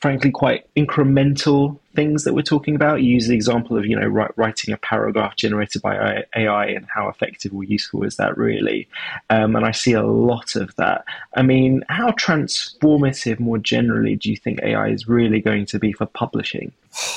frankly 0.00 0.30
quite 0.30 0.66
incremental 0.74 1.78
things 1.94 2.24
that 2.24 2.34
we're 2.34 2.42
talking 2.42 2.74
about. 2.74 3.02
You 3.02 3.12
use 3.14 3.28
the 3.28 3.34
example 3.34 3.76
of 3.76 3.86
you 3.86 3.98
know 3.98 4.06
writing 4.36 4.72
a 4.72 4.76
paragraph 4.78 5.36
generated 5.36 5.82
by 5.82 6.24
AI 6.34 6.66
and 6.66 6.86
how 6.92 7.08
effective 7.08 7.54
or 7.54 7.64
useful 7.64 8.04
is 8.04 8.16
that 8.16 8.36
really? 8.36 8.88
Um, 9.28 9.56
and 9.56 9.64
I 9.64 9.72
see 9.72 9.92
a 9.92 10.02
lot 10.02 10.56
of 10.56 10.74
that. 10.76 11.04
I 11.34 11.42
mean, 11.42 11.84
how 11.88 12.12
transformative 12.12 13.38
more 13.38 13.58
generally 13.58 14.16
do 14.16 14.30
you 14.30 14.36
think 14.36 14.60
AI 14.62 14.88
is 14.88 15.08
really 15.08 15.40
going 15.40 15.66
to 15.66 15.78
be 15.78 15.92
for 15.92 16.06
publishing? 16.06 16.72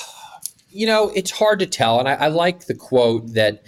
You 0.76 0.88
know, 0.88 1.12
it's 1.14 1.30
hard 1.30 1.60
to 1.60 1.68
tell, 1.68 2.00
and 2.00 2.10
I, 2.10 2.14
I 2.14 2.28
like 2.30 2.66
the 2.66 2.74
quote 2.74 3.36
that 3.36 3.64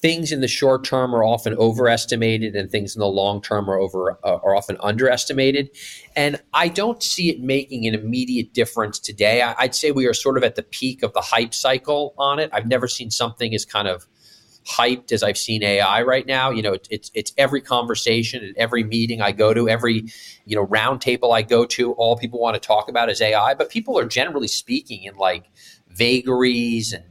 things 0.00 0.32
in 0.32 0.40
the 0.40 0.48
short 0.48 0.84
term 0.84 1.14
are 1.14 1.22
often 1.22 1.54
overestimated 1.54 2.56
and 2.56 2.70
things 2.70 2.94
in 2.94 3.00
the 3.00 3.06
long 3.06 3.40
term 3.42 3.68
are 3.68 3.78
over 3.78 4.12
uh, 4.24 4.38
are 4.42 4.54
often 4.54 4.76
underestimated 4.80 5.70
and 6.16 6.40
i 6.54 6.68
don't 6.68 7.02
see 7.02 7.28
it 7.30 7.40
making 7.40 7.86
an 7.86 7.94
immediate 7.94 8.52
difference 8.54 8.98
today 8.98 9.42
I, 9.42 9.54
i'd 9.58 9.74
say 9.74 9.90
we 9.90 10.06
are 10.06 10.14
sort 10.14 10.36
of 10.36 10.44
at 10.44 10.56
the 10.56 10.62
peak 10.62 11.02
of 11.02 11.12
the 11.12 11.20
hype 11.20 11.54
cycle 11.54 12.14
on 12.18 12.38
it 12.38 12.50
i've 12.52 12.66
never 12.66 12.88
seen 12.88 13.10
something 13.10 13.54
as 13.54 13.64
kind 13.64 13.88
of 13.88 14.06
hyped 14.66 15.10
as 15.10 15.22
I've 15.22 15.38
seen 15.38 15.62
AI 15.62 16.02
right 16.02 16.26
now. 16.26 16.50
You 16.50 16.62
know, 16.62 16.74
it, 16.74 16.86
it's 16.90 17.10
it's 17.14 17.32
every 17.38 17.60
conversation 17.60 18.44
and 18.44 18.56
every 18.56 18.84
meeting 18.84 19.20
I 19.20 19.32
go 19.32 19.54
to, 19.54 19.68
every 19.68 20.04
you 20.44 20.56
know 20.56 20.66
roundtable 20.66 21.34
I 21.34 21.42
go 21.42 21.64
to, 21.66 21.92
all 21.92 22.16
people 22.16 22.40
want 22.40 22.54
to 22.54 22.60
talk 22.60 22.88
about 22.88 23.10
is 23.10 23.20
AI. 23.20 23.54
But 23.54 23.70
people 23.70 23.98
are 23.98 24.04
generally 24.04 24.48
speaking 24.48 25.04
in 25.04 25.16
like 25.16 25.46
vagaries 25.88 26.92
and 26.92 27.04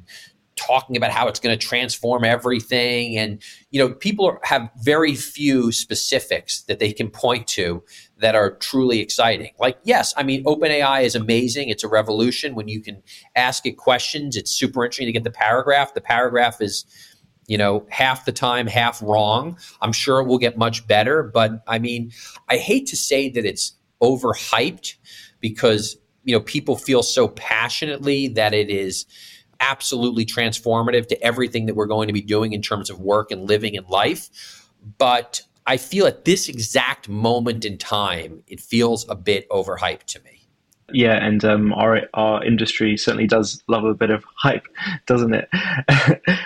talking 0.60 0.98
about 0.98 1.12
how 1.12 1.28
it's 1.28 1.40
going 1.40 1.58
to 1.58 1.68
transform 1.68 2.24
everything 2.24 3.18
and 3.18 3.42
you 3.72 3.80
know 3.80 3.94
people 3.94 4.26
are, 4.26 4.40
have 4.44 4.70
very 4.84 5.16
few 5.16 5.72
specifics 5.72 6.64
that 6.64 6.80
they 6.80 6.92
can 6.92 7.10
point 7.10 7.48
to 7.48 7.84
that 8.20 8.36
are 8.36 8.56
truly 8.58 9.00
exciting. 9.00 9.52
Like, 9.60 9.80
yes, 9.84 10.14
I 10.18 10.24
mean, 10.24 10.44
OpenAI 10.44 11.04
is 11.04 11.16
amazing. 11.16 11.70
It's 11.70 11.84
a 11.84 11.88
revolution 11.88 12.54
when 12.54 12.68
you 12.68 12.82
can 12.82 13.02
ask 13.36 13.66
it 13.66 13.78
questions. 13.78 14.36
It's 14.36 14.52
super 14.52 14.84
interesting 14.84 15.08
to 15.08 15.12
get 15.12 15.24
the 15.24 15.32
paragraph. 15.32 15.94
The 15.94 16.02
paragraph 16.02 16.62
is, 16.62 16.86
you 17.48 17.58
know, 17.58 17.86
half 17.90 18.26
the 18.26 18.32
time, 18.32 18.68
half 18.68 19.02
wrong. 19.02 19.58
I'm 19.82 19.94
sure 19.94 20.20
it 20.20 20.28
will 20.28 20.38
get 20.38 20.58
much 20.58 20.86
better. 20.88 21.24
But 21.24 21.64
I 21.68 21.80
mean, 21.80 22.12
I 22.50 22.58
hate 22.58 22.88
to 22.88 22.98
say 22.98 23.30
that 23.30 23.46
it's 23.46 23.74
overhyped 24.02 24.96
because, 25.40 25.98
you 26.24 26.36
know, 26.36 26.42
people 26.42 26.76
feel 26.76 27.04
so 27.04 27.30
passionately 27.30 28.28
that 28.30 28.54
it 28.54 28.70
is 28.70 29.06
absolutely 29.60 30.26
transformative 30.26 31.08
to 31.08 31.24
everything 31.24 31.66
that 31.66 31.76
we're 31.76 31.86
going 31.86 32.08
to 32.08 32.14
be 32.14 32.22
doing 32.22 32.54
in 32.54 32.62
terms 32.62 32.90
of 32.90 33.00
work 33.00 33.32
and 33.32 33.48
living 33.48 33.78
and 33.78 33.88
life. 33.88 34.30
But 34.98 35.42
I 35.66 35.78
feel 35.78 36.08
at 36.08 36.26
this 36.26 36.50
exact 36.50 37.10
moment 37.10 37.66
in 37.66 37.78
time, 37.78 38.44
it 38.48 38.60
feels 38.60 39.08
a 39.10 39.16
bit 39.16 39.50
overhyped 39.50 40.06
to 40.06 40.24
me. 40.24 40.48
Yeah, 40.92 41.24
and 41.24 41.44
um, 41.46 41.74
our 41.74 42.02
our 42.14 42.44
industry 42.44 42.98
certainly 42.98 43.28
does 43.28 43.62
love 43.68 43.84
a 43.84 43.94
bit 43.94 44.10
of 44.10 44.24
hype, 44.36 44.68
doesn't 45.06 45.36
it? 45.36 45.50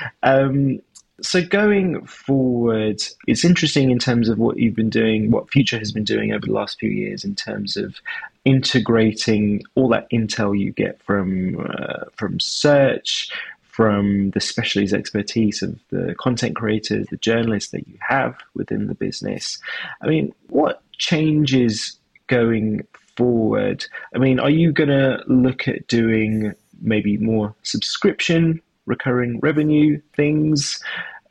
um, 0.24 0.82
so 1.22 1.42
going 1.42 2.06
forward, 2.06 3.02
it's 3.28 3.46
interesting 3.46 3.92
in 3.92 4.00
terms 4.00 4.28
of 4.28 4.40
what 4.40 4.58
you've 4.58 4.76
been 4.76 4.90
doing, 4.90 5.32
what 5.32 5.50
Future 5.50 5.80
has 5.80 5.92
been 5.92 6.04
doing 6.04 6.34
over 6.34 6.46
the 6.46 6.52
last 6.52 6.80
few 6.80 6.90
years 6.90 7.24
in 7.24 7.36
terms 7.36 7.78
of 7.78 7.96
integrating 8.46 9.64
all 9.76 9.88
that 9.90 10.10
intel 10.12 10.58
you 10.58 10.72
get 10.72 11.02
from 11.02 11.60
uh, 11.60 12.06
from 12.16 12.40
search, 12.40 13.30
from 13.62 14.30
the 14.32 14.40
specialist 14.40 14.94
expertise 14.94 15.64
of 15.64 15.80
the 15.90 16.14
content 16.20 16.56
creators, 16.56 17.08
the 17.08 17.18
journalists 17.18 17.72
that 17.72 17.88
you 17.88 17.98
have 18.08 18.36
within 18.54 18.88
the 18.88 18.94
business. 18.94 19.58
I 20.02 20.08
mean, 20.08 20.34
what 20.50 20.84
changes 20.98 21.98
going 22.28 22.86
forward? 23.18 23.86
I 24.14 24.20
mean, 24.20 24.40
are 24.40 24.50
you 24.50 24.72
going 24.72 24.90
to 24.90 25.24
look 25.28 25.68
at 25.68 25.88
doing 25.88 26.54
maybe 26.82 27.18
more 27.18 27.56
subscription, 27.64 28.62
recurring 28.86 29.40
revenue 29.40 30.00
things? 30.16 30.80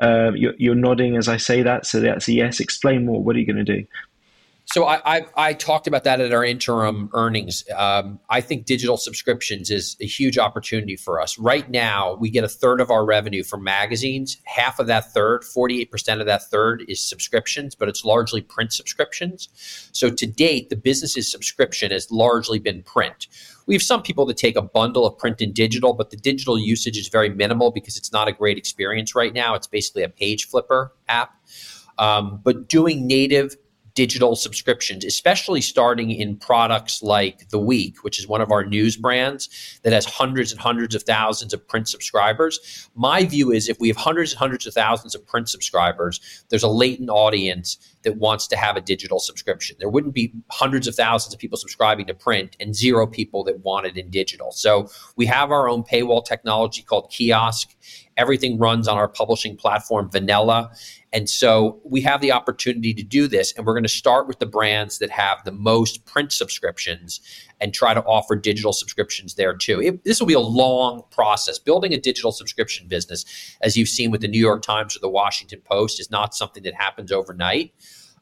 Uh, 0.01 0.33
you're, 0.35 0.55
you're, 0.59 0.75
nodding 0.75 1.17
as 1.17 1.29
I 1.29 1.37
say 1.37 1.63
that, 1.63 1.87
so 1.87 2.01
that's 2.01 2.27
a 2.27 2.33
yes. 2.33 2.59
Explain 2.59 3.07
more. 3.07 3.23
What 3.23 3.37
are 3.37 3.39
you 3.39 3.47
going 3.47 3.65
to 3.65 3.77
do? 3.79 3.87
So 4.67 4.85
I, 4.87 5.17
I, 5.17 5.27
I, 5.37 5.53
talked 5.55 5.87
about 5.87 6.05
that 6.05 6.21
at 6.21 6.33
our 6.33 6.45
interim 6.45 7.11
earnings. 7.15 7.65
Um, 7.77 8.21
I 8.31 8.41
think 8.41 8.65
digital 8.65 8.97
subscriptions 8.97 9.71
is 9.71 9.97
a 10.01 10.07
huge 10.07 10.39
opportunity 10.39 10.97
for 10.97 11.21
us. 11.21 11.37
Right 11.39 11.69
now, 11.69 12.15
we 12.15 12.31
get 12.31 12.45
a 12.45 12.49
third 12.49 12.81
of 12.81 12.91
our 12.91 13.05
revenue 13.05 13.43
from 13.43 13.65
magazines. 13.65 14.39
Half 14.45 14.79
of 14.79 14.87
that 14.87 15.13
third, 15.13 15.43
48% 15.43 16.21
of 16.21 16.27
that 16.27 16.45
third 16.45 16.85
is 16.89 17.01
subscriptions, 17.01 17.75
but 17.75 17.89
it's 17.89 18.05
largely 18.05 18.41
print 18.41 18.73
subscriptions. 18.73 19.49
So 19.93 20.09
to 20.11 20.27
date, 20.27 20.71
the 20.71 20.77
business's 20.77 21.31
subscription 21.31 21.91
has 21.91 22.11
largely 22.11 22.61
been 22.61 22.83
print. 22.83 23.27
We 23.67 23.75
have 23.75 23.83
some 23.83 24.03
people 24.03 24.27
that 24.27 24.37
take 24.37 24.57
a 24.57 24.63
bundle 24.63 25.07
of 25.07 25.19
print 25.19 25.41
and 25.41 25.53
digital, 25.53 25.93
but 25.93 26.11
the 26.11 26.17
digital 26.17 26.59
usage 26.59 26.97
is 26.97 27.09
very 27.09 27.29
minimal 27.29 27.73
because 27.73 27.97
it's 27.97 28.13
not 28.13 28.29
a 28.29 28.33
great 28.33 28.59
experience 28.59 29.15
right 29.15 29.35
now. 29.35 29.55
It's 29.55 29.67
basically 29.67 30.05
a 30.05 30.09
page 30.09 30.47
flipper 30.47 30.93
app. 31.09 31.35
Um, 31.99 32.41
but 32.43 32.69
doing 32.69 33.07
native 33.07 33.57
digital 33.95 34.35
subscriptions, 34.37 35.05
especially 35.05 35.61
starting 35.61 36.11
in 36.11 36.37
products 36.37 37.03
like 37.03 37.49
The 37.51 37.59
Week, 37.59 38.03
which 38.05 38.19
is 38.19 38.27
one 38.27 38.41
of 38.41 38.51
our 38.51 38.65
news 38.65 38.97
brands 38.97 39.81
that 39.83 39.93
has 39.93 40.05
hundreds 40.05 40.53
and 40.53 40.61
hundreds 40.61 40.95
of 40.95 41.03
thousands 41.03 41.53
of 41.53 41.67
print 41.67 41.89
subscribers. 41.89 42.89
My 42.95 43.25
view 43.25 43.53
is 43.53 43.69
if 43.69 43.79
we 43.81 43.89
have 43.89 43.97
hundreds 43.97 44.33
and 44.33 44.39
hundreds 44.39 44.67
of 44.67 44.75
thousands 44.75 45.15
of 45.15 45.27
print 45.27 45.49
subscribers, 45.49 46.45
there's 46.49 46.63
a 46.63 46.69
latent 46.69 47.11
audience 47.11 47.79
that 48.03 48.17
wants 48.17 48.47
to 48.49 48.57
have 48.57 48.77
a 48.77 48.81
digital 48.81 49.19
subscription. 49.19 49.77
There 49.79 49.89
wouldn't 49.89 50.15
be 50.15 50.33
hundreds 50.51 50.89
of 50.89 50.95
thousands 50.95 51.35
of 51.35 51.41
people 51.41 51.59
subscribing 51.59 52.07
to 52.07 52.15
print 52.15 52.57
and 52.59 52.75
zero 52.75 53.07
people 53.07 53.45
that 53.45 53.61
want 53.61 53.87
it 53.87 53.97
in 53.97 54.11
digital. 54.11 54.53
So 54.53 54.89
we 55.17 55.27
have 55.27 55.51
our 55.51 55.69
own 55.69 55.83
paywall 55.83 56.25
technology 56.25 56.83
called 56.83 57.11
Kiosk. 57.11 57.75
Everything 58.17 58.59
runs 58.59 58.89
on 58.89 58.97
our 58.97 59.09
publishing 59.09 59.57
platform, 59.57 60.11
Vanilla. 60.11 60.71
And 61.13 61.29
so 61.29 61.81
we 61.85 62.01
have 62.03 62.21
the 62.21 62.33
opportunity 62.33 62.95
to 62.95 63.03
do 63.03 63.27
this. 63.27 63.53
And 63.53 63.67
we're 63.67 63.75
going 63.75 63.83
to 63.85 63.89
start 63.89 64.27
with 64.27 64.39
the 64.39 64.47
brands 64.47 64.99
that 64.99 65.11
have 65.11 65.45
the 65.45 65.53
most 65.53 66.05
print 66.05 66.33
subscriptions 66.33 67.21
and 67.61 67.73
try 67.73 67.95
to 67.95 68.03
offer 68.05 68.35
digital 68.37 68.73
subscriptions 68.73 69.35
there 69.35 69.55
too. 69.55 69.81
It, 69.81 70.05
this 70.05 70.21
will 70.21 70.27
be 70.27 70.35
a 70.35 70.41
long 70.41 71.03
process. 71.11 71.59
Building 71.59 71.93
a 71.93 71.99
digital 71.99 72.33
subscription 72.33 72.89
business, 72.89 73.25
as 73.63 73.77
you've 73.77 73.89
seen 73.89 74.11
with 74.11 74.21
the 74.21 74.29
New 74.29 74.41
York 74.41 74.63
Times 74.63 74.97
or 74.97 75.01
the 75.01 75.09
Washington 75.09 75.61
Post, 75.65 76.01
is 76.01 76.11
not 76.11 76.35
something 76.35 76.63
that 76.65 76.75
happens 76.75 77.13
overnight. 77.13 77.73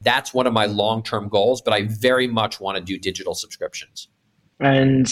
That's 0.02 0.32
one 0.32 0.46
of 0.46 0.52
my 0.52 0.66
long 0.66 1.02
term 1.02 1.28
goals, 1.28 1.60
but 1.60 1.74
I 1.74 1.82
very 1.84 2.26
much 2.26 2.60
want 2.60 2.76
to 2.76 2.82
do 2.82 2.98
digital 2.98 3.34
subscriptions. 3.34 4.08
And 4.60 5.10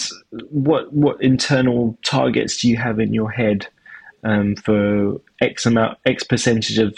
what 0.50 0.92
what 0.92 1.22
internal 1.22 1.98
targets 2.04 2.60
do 2.60 2.68
you 2.68 2.76
have 2.76 3.00
in 3.00 3.14
your 3.14 3.30
head 3.30 3.66
um, 4.24 4.56
for 4.56 5.20
X 5.40 5.66
amount, 5.66 5.98
X 6.06 6.24
percentage 6.24 6.78
of 6.78 6.96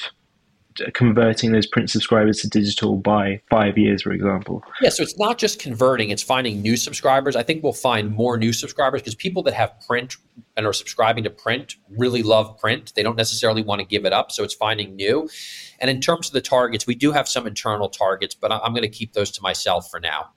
converting 0.95 1.53
those 1.53 1.67
print 1.67 1.91
subscribers 1.91 2.39
to 2.39 2.49
digital 2.49 2.97
by 2.97 3.41
five 3.51 3.77
years, 3.77 4.03
for 4.03 4.13
example. 4.13 4.63
Yeah, 4.81 4.91
so 4.91 5.03
it's 5.03 5.19
not 5.19 5.39
just 5.39 5.59
converting, 5.59 6.11
it's 6.11 6.23
finding 6.23 6.63
new 6.63 6.77
subscribers. 6.77 7.37
I 7.37 7.43
think 7.43 7.63
we'll 7.63 7.73
find 7.73 8.15
more 8.15 8.37
new 8.37 8.53
subscribers 8.53 9.03
because 9.03 9.15
people 9.15 9.43
that 9.45 9.55
have 9.55 9.73
print 9.87 10.17
and 10.57 10.67
are 10.67 10.73
subscribing 10.73 11.25
to 11.25 11.31
print 11.31 11.77
really 11.91 12.23
love 12.23 12.59
print. 12.59 12.93
They 12.95 13.03
don't 13.03 13.17
necessarily 13.17 13.63
want 13.63 13.81
to 13.81 13.87
give 13.87 14.05
it 14.05 14.13
up, 14.13 14.33
so 14.33 14.45
it's 14.45 14.55
finding 14.55 14.97
new. 14.97 15.29
And 15.81 15.91
in 15.91 16.01
terms 16.01 16.29
of 16.29 16.33
the 16.33 16.41
targets, 16.41 16.87
we 16.87 16.95
do 16.95 17.13
have 17.13 17.29
some 17.29 17.47
internal 17.47 17.89
targets, 17.89 18.35
but 18.35 18.53
I'm 18.53 18.73
going 18.73 18.83
to 18.83 18.89
keep 18.89 19.13
those 19.13 19.31
to 19.33 19.43
myself 19.43 19.91
for 19.91 20.01
now. 20.01 20.31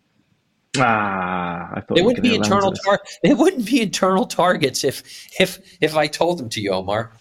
Ah, 0.77 1.69
I 1.73 1.81
thought 1.81 1.95
they 1.95 2.01
wouldn't 2.01 2.23
be 2.23 2.33
internal 2.33 2.71
tar- 2.71 3.01
They 3.21 3.33
wouldn't 3.33 3.65
be 3.65 3.81
internal 3.81 4.25
targets 4.25 4.83
if 4.83 5.03
if 5.39 5.59
if 5.81 5.95
I 5.95 6.07
told 6.07 6.39
them 6.39 6.49
to 6.49 6.61
you, 6.61 6.71
Omar. 6.71 7.11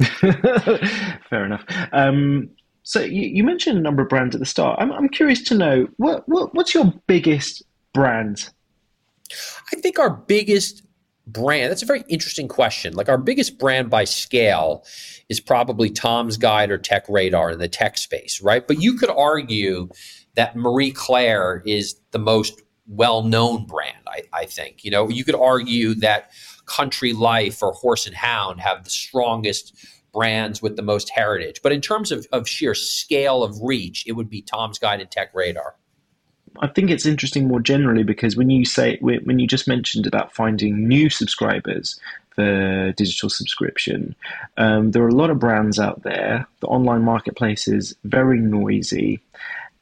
Fair 0.00 1.44
enough. 1.44 1.64
Um, 1.92 2.50
so 2.82 3.00
you, 3.00 3.22
you, 3.22 3.44
mentioned 3.44 3.78
a 3.78 3.80
number 3.82 4.02
of 4.02 4.08
brands 4.08 4.34
at 4.34 4.38
the 4.38 4.46
start. 4.46 4.78
I'm, 4.80 4.90
I'm 4.92 5.08
curious 5.08 5.42
to 5.44 5.54
know 5.54 5.88
what, 5.98 6.26
what 6.28 6.54
what's 6.54 6.72
your 6.72 6.92
biggest 7.06 7.62
brand? 7.92 8.48
I 9.72 9.76
think 9.76 9.98
our 9.98 10.10
biggest 10.10 10.82
brand 11.26 11.70
that's 11.70 11.82
a 11.82 11.86
very 11.86 12.02
interesting 12.08 12.48
question 12.48 12.92
like 12.94 13.08
our 13.08 13.18
biggest 13.18 13.58
brand 13.58 13.88
by 13.88 14.04
scale 14.04 14.84
is 15.28 15.38
probably 15.38 15.88
tom's 15.88 16.36
guide 16.36 16.70
or 16.70 16.78
tech 16.78 17.08
radar 17.08 17.52
in 17.52 17.58
the 17.58 17.68
tech 17.68 17.96
space 17.98 18.40
right 18.42 18.66
but 18.66 18.80
you 18.80 18.94
could 18.94 19.10
argue 19.10 19.88
that 20.34 20.56
marie 20.56 20.90
claire 20.90 21.62
is 21.66 22.00
the 22.10 22.18
most 22.18 22.60
well-known 22.86 23.66
brand 23.66 23.96
I, 24.06 24.22
I 24.32 24.44
think 24.46 24.84
you 24.84 24.90
know 24.90 25.08
you 25.08 25.24
could 25.24 25.34
argue 25.34 25.94
that 25.96 26.30
country 26.66 27.12
life 27.12 27.62
or 27.62 27.72
horse 27.72 28.06
and 28.06 28.14
hound 28.14 28.60
have 28.60 28.84
the 28.84 28.90
strongest 28.90 29.76
brands 30.12 30.60
with 30.62 30.76
the 30.76 30.82
most 30.82 31.10
heritage. 31.10 31.60
But 31.62 31.72
in 31.72 31.80
terms 31.80 32.12
of, 32.12 32.26
of 32.32 32.48
sheer 32.48 32.74
scale 32.74 33.42
of 33.42 33.60
reach, 33.62 34.04
it 34.06 34.12
would 34.12 34.30
be 34.30 34.42
Tom's 34.42 34.78
Guide 34.78 35.00
and 35.00 35.10
TechRadar. 35.10 35.72
I 36.60 36.66
think 36.66 36.90
it's 36.90 37.06
interesting 37.06 37.46
more 37.46 37.60
generally 37.60 38.02
because 38.02 38.36
when 38.36 38.50
you 38.50 38.64
say 38.64 38.98
when 39.00 39.38
you 39.38 39.46
just 39.46 39.68
mentioned 39.68 40.06
about 40.06 40.34
finding 40.34 40.88
new 40.88 41.08
subscribers 41.08 41.98
for 42.34 42.92
digital 42.96 43.30
subscription, 43.30 44.16
um, 44.56 44.90
there 44.90 45.02
are 45.04 45.08
a 45.08 45.14
lot 45.14 45.30
of 45.30 45.38
brands 45.38 45.78
out 45.78 46.02
there. 46.02 46.46
The 46.58 46.66
online 46.66 47.02
marketplace 47.02 47.68
is 47.68 47.94
very 48.02 48.40
noisy, 48.40 49.20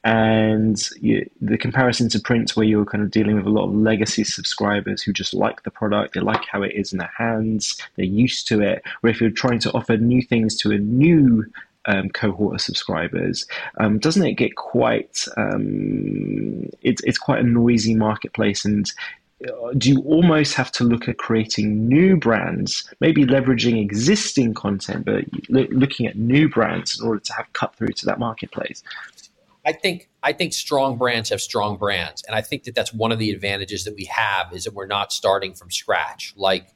and 0.09 0.89
you, 1.03 1.29
the 1.43 1.59
comparison 1.59 2.09
to 2.09 2.19
print 2.19 2.57
where 2.57 2.65
you're 2.65 2.87
kind 2.87 3.05
of 3.05 3.11
dealing 3.11 3.37
with 3.37 3.45
a 3.45 3.51
lot 3.51 3.67
of 3.67 3.75
legacy 3.75 4.25
subscribers 4.25 5.03
who 5.03 5.13
just 5.13 5.35
like 5.35 5.63
the 5.65 5.71
product 5.71 6.15
they 6.15 6.21
like 6.21 6.47
how 6.47 6.63
it 6.63 6.73
is 6.75 6.93
in 6.93 6.99
their 6.99 7.13
hands 7.15 7.79
they're 7.97 8.07
used 8.07 8.49
to 8.49 8.63
it 8.63 8.83
where 9.03 9.11
if 9.11 9.21
you're 9.21 9.29
trying 9.29 9.59
to 9.59 9.71
offer 9.73 9.99
new 9.99 10.23
things 10.23 10.57
to 10.57 10.71
a 10.71 10.79
new 10.79 11.45
um, 11.85 12.09
cohort 12.09 12.55
of 12.55 12.61
subscribers 12.63 13.47
um, 13.77 13.99
doesn't 13.99 14.25
it 14.25 14.33
get 14.33 14.57
quite 14.57 15.27
um, 15.37 16.71
it's, 16.81 17.03
it's 17.05 17.19
quite 17.19 17.41
a 17.41 17.47
noisy 17.47 17.95
marketplace 17.95 18.65
and 18.65 18.91
uh, 19.47 19.73
do 19.77 19.91
you 19.91 20.01
almost 20.01 20.55
have 20.55 20.73
to 20.73 20.83
look 20.83 21.07
at 21.07 21.19
creating 21.19 21.87
new 21.87 22.17
brands, 22.17 22.93
maybe 22.99 23.25
leveraging 23.25 23.81
existing 23.81 24.53
content, 24.53 25.05
but 25.05 25.25
looking 25.49 26.09
at 26.09 26.17
new 26.17 26.49
brands 26.49 26.99
in 26.99 27.07
order 27.07 27.21
to 27.21 27.33
have 27.35 27.47
cut 27.53 27.73
through 27.77 27.93
to 27.93 28.05
that 28.05 28.19
marketplace? 28.19 28.83
I 29.69 29.73
think 29.73 30.09
I 30.23 30.33
think 30.33 30.55
strong 30.55 30.97
brands 30.97 31.29
have 31.29 31.43
strong 31.43 31.77
brands, 31.77 32.23
and 32.23 32.35
I 32.35 32.41
think 32.41 32.65
that 32.65 32.75
that's 32.75 32.95
one 32.95 33.13
of 33.13 33.19
the 33.19 33.31
advantages 33.31 33.85
that 33.85 33.95
we 33.95 34.07
have 34.07 34.51
is 34.55 34.65
that 34.65 34.73
we're 34.73 34.87
not 34.87 35.13
starting 35.13 35.53
from 35.53 35.71
scratch. 35.71 36.33
Like, 36.37 36.69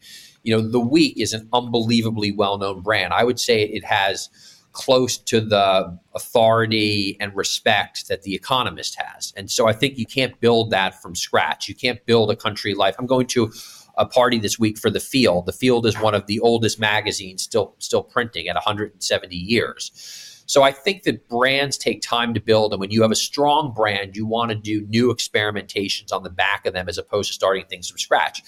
you 0.42 0.54
know, 0.54 0.60
the 0.60 0.78
Week 0.78 1.18
is 1.18 1.32
an 1.32 1.48
unbelievably 1.54 2.32
well-known 2.32 2.82
brand. 2.82 3.14
I 3.14 3.24
would 3.24 3.40
say 3.40 3.62
it 3.62 3.82
has 3.82 4.28
close 4.72 5.16
to 5.16 5.40
the 5.40 5.98
authority 6.14 7.16
and 7.18 7.34
respect 7.34 8.08
that 8.08 8.24
the 8.24 8.34
Economist 8.34 9.00
has, 9.00 9.32
and 9.38 9.50
so 9.50 9.66
I 9.66 9.72
think 9.72 9.96
you 9.96 10.04
can't 10.04 10.38
build 10.40 10.70
that 10.72 11.00
from 11.00 11.14
scratch. 11.14 11.70
You 11.70 11.74
can't 11.74 12.04
build 12.04 12.30
a 12.30 12.36
country 12.36 12.74
life. 12.74 12.94
I'm 12.98 13.06
going 13.06 13.26
to 13.28 13.50
a 13.96 14.04
party 14.04 14.38
this 14.38 14.58
week 14.58 14.76
for 14.76 14.90
the 14.90 15.00
Field. 15.00 15.46
The 15.46 15.52
Field 15.52 15.86
is 15.86 15.98
one 15.98 16.14
of 16.14 16.26
the 16.26 16.40
oldest 16.40 16.78
magazines 16.78 17.42
still 17.42 17.74
still 17.78 18.02
printing 18.02 18.48
at 18.48 18.54
170 18.54 19.34
years. 19.34 20.31
So 20.46 20.62
I 20.62 20.72
think 20.72 21.04
that 21.04 21.28
brands 21.28 21.76
take 21.76 22.02
time 22.02 22.34
to 22.34 22.40
build. 22.40 22.72
And 22.72 22.80
when 22.80 22.90
you 22.90 23.02
have 23.02 23.10
a 23.10 23.16
strong 23.16 23.72
brand, 23.74 24.16
you 24.16 24.26
want 24.26 24.50
to 24.50 24.54
do 24.54 24.82
new 24.88 25.14
experimentations 25.14 26.12
on 26.12 26.22
the 26.22 26.30
back 26.30 26.66
of 26.66 26.74
them 26.74 26.88
as 26.88 26.98
opposed 26.98 27.28
to 27.28 27.34
starting 27.34 27.66
things 27.66 27.88
from 27.88 27.98
scratch. 27.98 28.42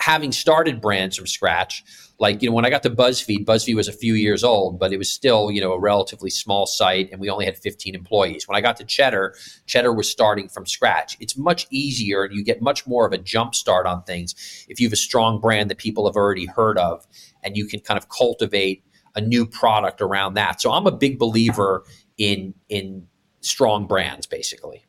Having 0.00 0.32
started 0.32 0.80
brands 0.80 1.16
from 1.16 1.26
scratch, 1.26 1.84
like 2.20 2.42
you 2.42 2.48
know 2.48 2.54
when 2.54 2.64
i 2.64 2.70
got 2.70 2.82
to 2.82 2.90
buzzfeed 2.90 3.44
buzzfeed 3.44 3.74
was 3.74 3.88
a 3.88 3.92
few 3.92 4.14
years 4.14 4.44
old 4.44 4.78
but 4.78 4.92
it 4.92 4.98
was 4.98 5.10
still 5.10 5.50
you 5.50 5.60
know 5.60 5.72
a 5.72 5.80
relatively 5.80 6.30
small 6.30 6.66
site 6.66 7.10
and 7.10 7.20
we 7.20 7.28
only 7.28 7.46
had 7.46 7.56
15 7.56 7.94
employees 7.94 8.46
when 8.46 8.56
i 8.56 8.60
got 8.60 8.76
to 8.76 8.84
cheddar 8.84 9.34
cheddar 9.66 9.92
was 9.92 10.08
starting 10.08 10.48
from 10.48 10.66
scratch 10.66 11.16
it's 11.18 11.36
much 11.36 11.66
easier 11.70 12.22
and 12.22 12.34
you 12.34 12.44
get 12.44 12.62
much 12.62 12.86
more 12.86 13.06
of 13.06 13.12
a 13.12 13.18
jump 13.18 13.54
start 13.54 13.86
on 13.86 14.04
things 14.04 14.34
if 14.68 14.78
you 14.78 14.86
have 14.86 14.92
a 14.92 14.96
strong 14.96 15.40
brand 15.40 15.70
that 15.70 15.78
people 15.78 16.06
have 16.06 16.14
already 16.14 16.46
heard 16.46 16.78
of 16.78 17.06
and 17.42 17.56
you 17.56 17.66
can 17.66 17.80
kind 17.80 17.98
of 17.98 18.08
cultivate 18.08 18.84
a 19.14 19.20
new 19.20 19.46
product 19.46 20.00
around 20.00 20.34
that 20.34 20.60
so 20.60 20.72
i'm 20.72 20.86
a 20.86 20.92
big 20.92 21.18
believer 21.18 21.84
in 22.18 22.54
in 22.68 23.06
strong 23.40 23.86
brands 23.86 24.26
basically 24.26 24.84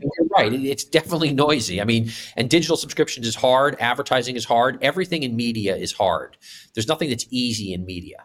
you're 0.00 0.28
right. 0.36 0.52
It's 0.52 0.84
definitely 0.84 1.32
noisy. 1.32 1.80
I 1.80 1.84
mean, 1.84 2.10
and 2.36 2.48
digital 2.48 2.76
subscriptions 2.76 3.26
is 3.26 3.34
hard. 3.34 3.76
Advertising 3.78 4.36
is 4.36 4.44
hard. 4.44 4.78
Everything 4.82 5.22
in 5.22 5.36
media 5.36 5.76
is 5.76 5.92
hard. 5.92 6.36
There's 6.74 6.88
nothing 6.88 7.10
that's 7.10 7.26
easy 7.30 7.72
in 7.72 7.84
media. 7.84 8.24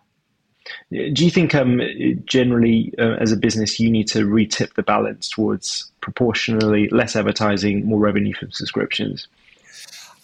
Do 0.91 1.23
you 1.23 1.31
think, 1.31 1.55
um, 1.55 1.79
generally, 2.25 2.93
uh, 2.99 3.15
as 3.21 3.31
a 3.31 3.37
business, 3.37 3.79
you 3.79 3.89
need 3.89 4.07
to 4.09 4.25
retip 4.25 4.73
the 4.73 4.83
balance 4.83 5.29
towards 5.29 5.91
proportionally 6.01 6.89
less 6.89 7.15
advertising, 7.15 7.85
more 7.85 7.99
revenue 7.99 8.33
from 8.33 8.51
subscriptions? 8.51 9.27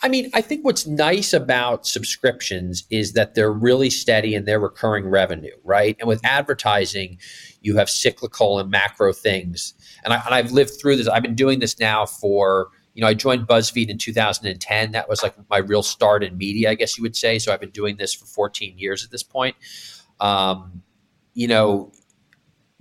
I 0.03 0.09
mean, 0.09 0.29
I 0.33 0.41
think 0.41 0.65
what's 0.65 0.85
nice 0.85 1.31
about 1.31 1.87
subscriptions 1.87 2.83
is 2.89 3.13
that 3.13 3.35
they're 3.35 3.53
really 3.53 3.89
steady 3.89 4.35
and 4.35 4.45
they're 4.45 4.59
recurring 4.59 5.07
revenue, 5.07 5.55
right? 5.63 5.95
And 5.97 6.09
with 6.09 6.19
advertising, 6.25 7.19
you 7.61 7.77
have 7.77 7.89
cyclical 7.89 8.59
and 8.59 8.69
macro 8.69 9.13
things. 9.13 9.73
And, 10.03 10.13
I, 10.13 10.21
and 10.25 10.35
I've 10.35 10.51
lived 10.51 10.71
through 10.79 10.97
this. 10.97 11.07
I've 11.07 11.23
been 11.23 11.35
doing 11.35 11.59
this 11.59 11.79
now 11.79 12.05
for, 12.05 12.67
you 12.93 13.01
know, 13.01 13.07
I 13.07 13.13
joined 13.13 13.47
BuzzFeed 13.47 13.87
in 13.87 13.97
2010. 13.97 14.91
That 14.91 15.07
was 15.07 15.23
like 15.23 15.35
my 15.49 15.59
real 15.59 15.83
start 15.83 16.21
in 16.21 16.37
media, 16.37 16.69
I 16.69 16.75
guess 16.75 16.97
you 16.97 17.01
would 17.03 17.15
say. 17.15 17.39
So 17.39 17.53
I've 17.53 17.61
been 17.61 17.69
doing 17.69 17.95
this 17.95 18.13
for 18.13 18.25
14 18.25 18.77
years 18.77 19.05
at 19.05 19.11
this 19.11 19.23
point. 19.23 19.55
Um, 20.19 20.83
you 21.33 21.47
know, 21.47 21.93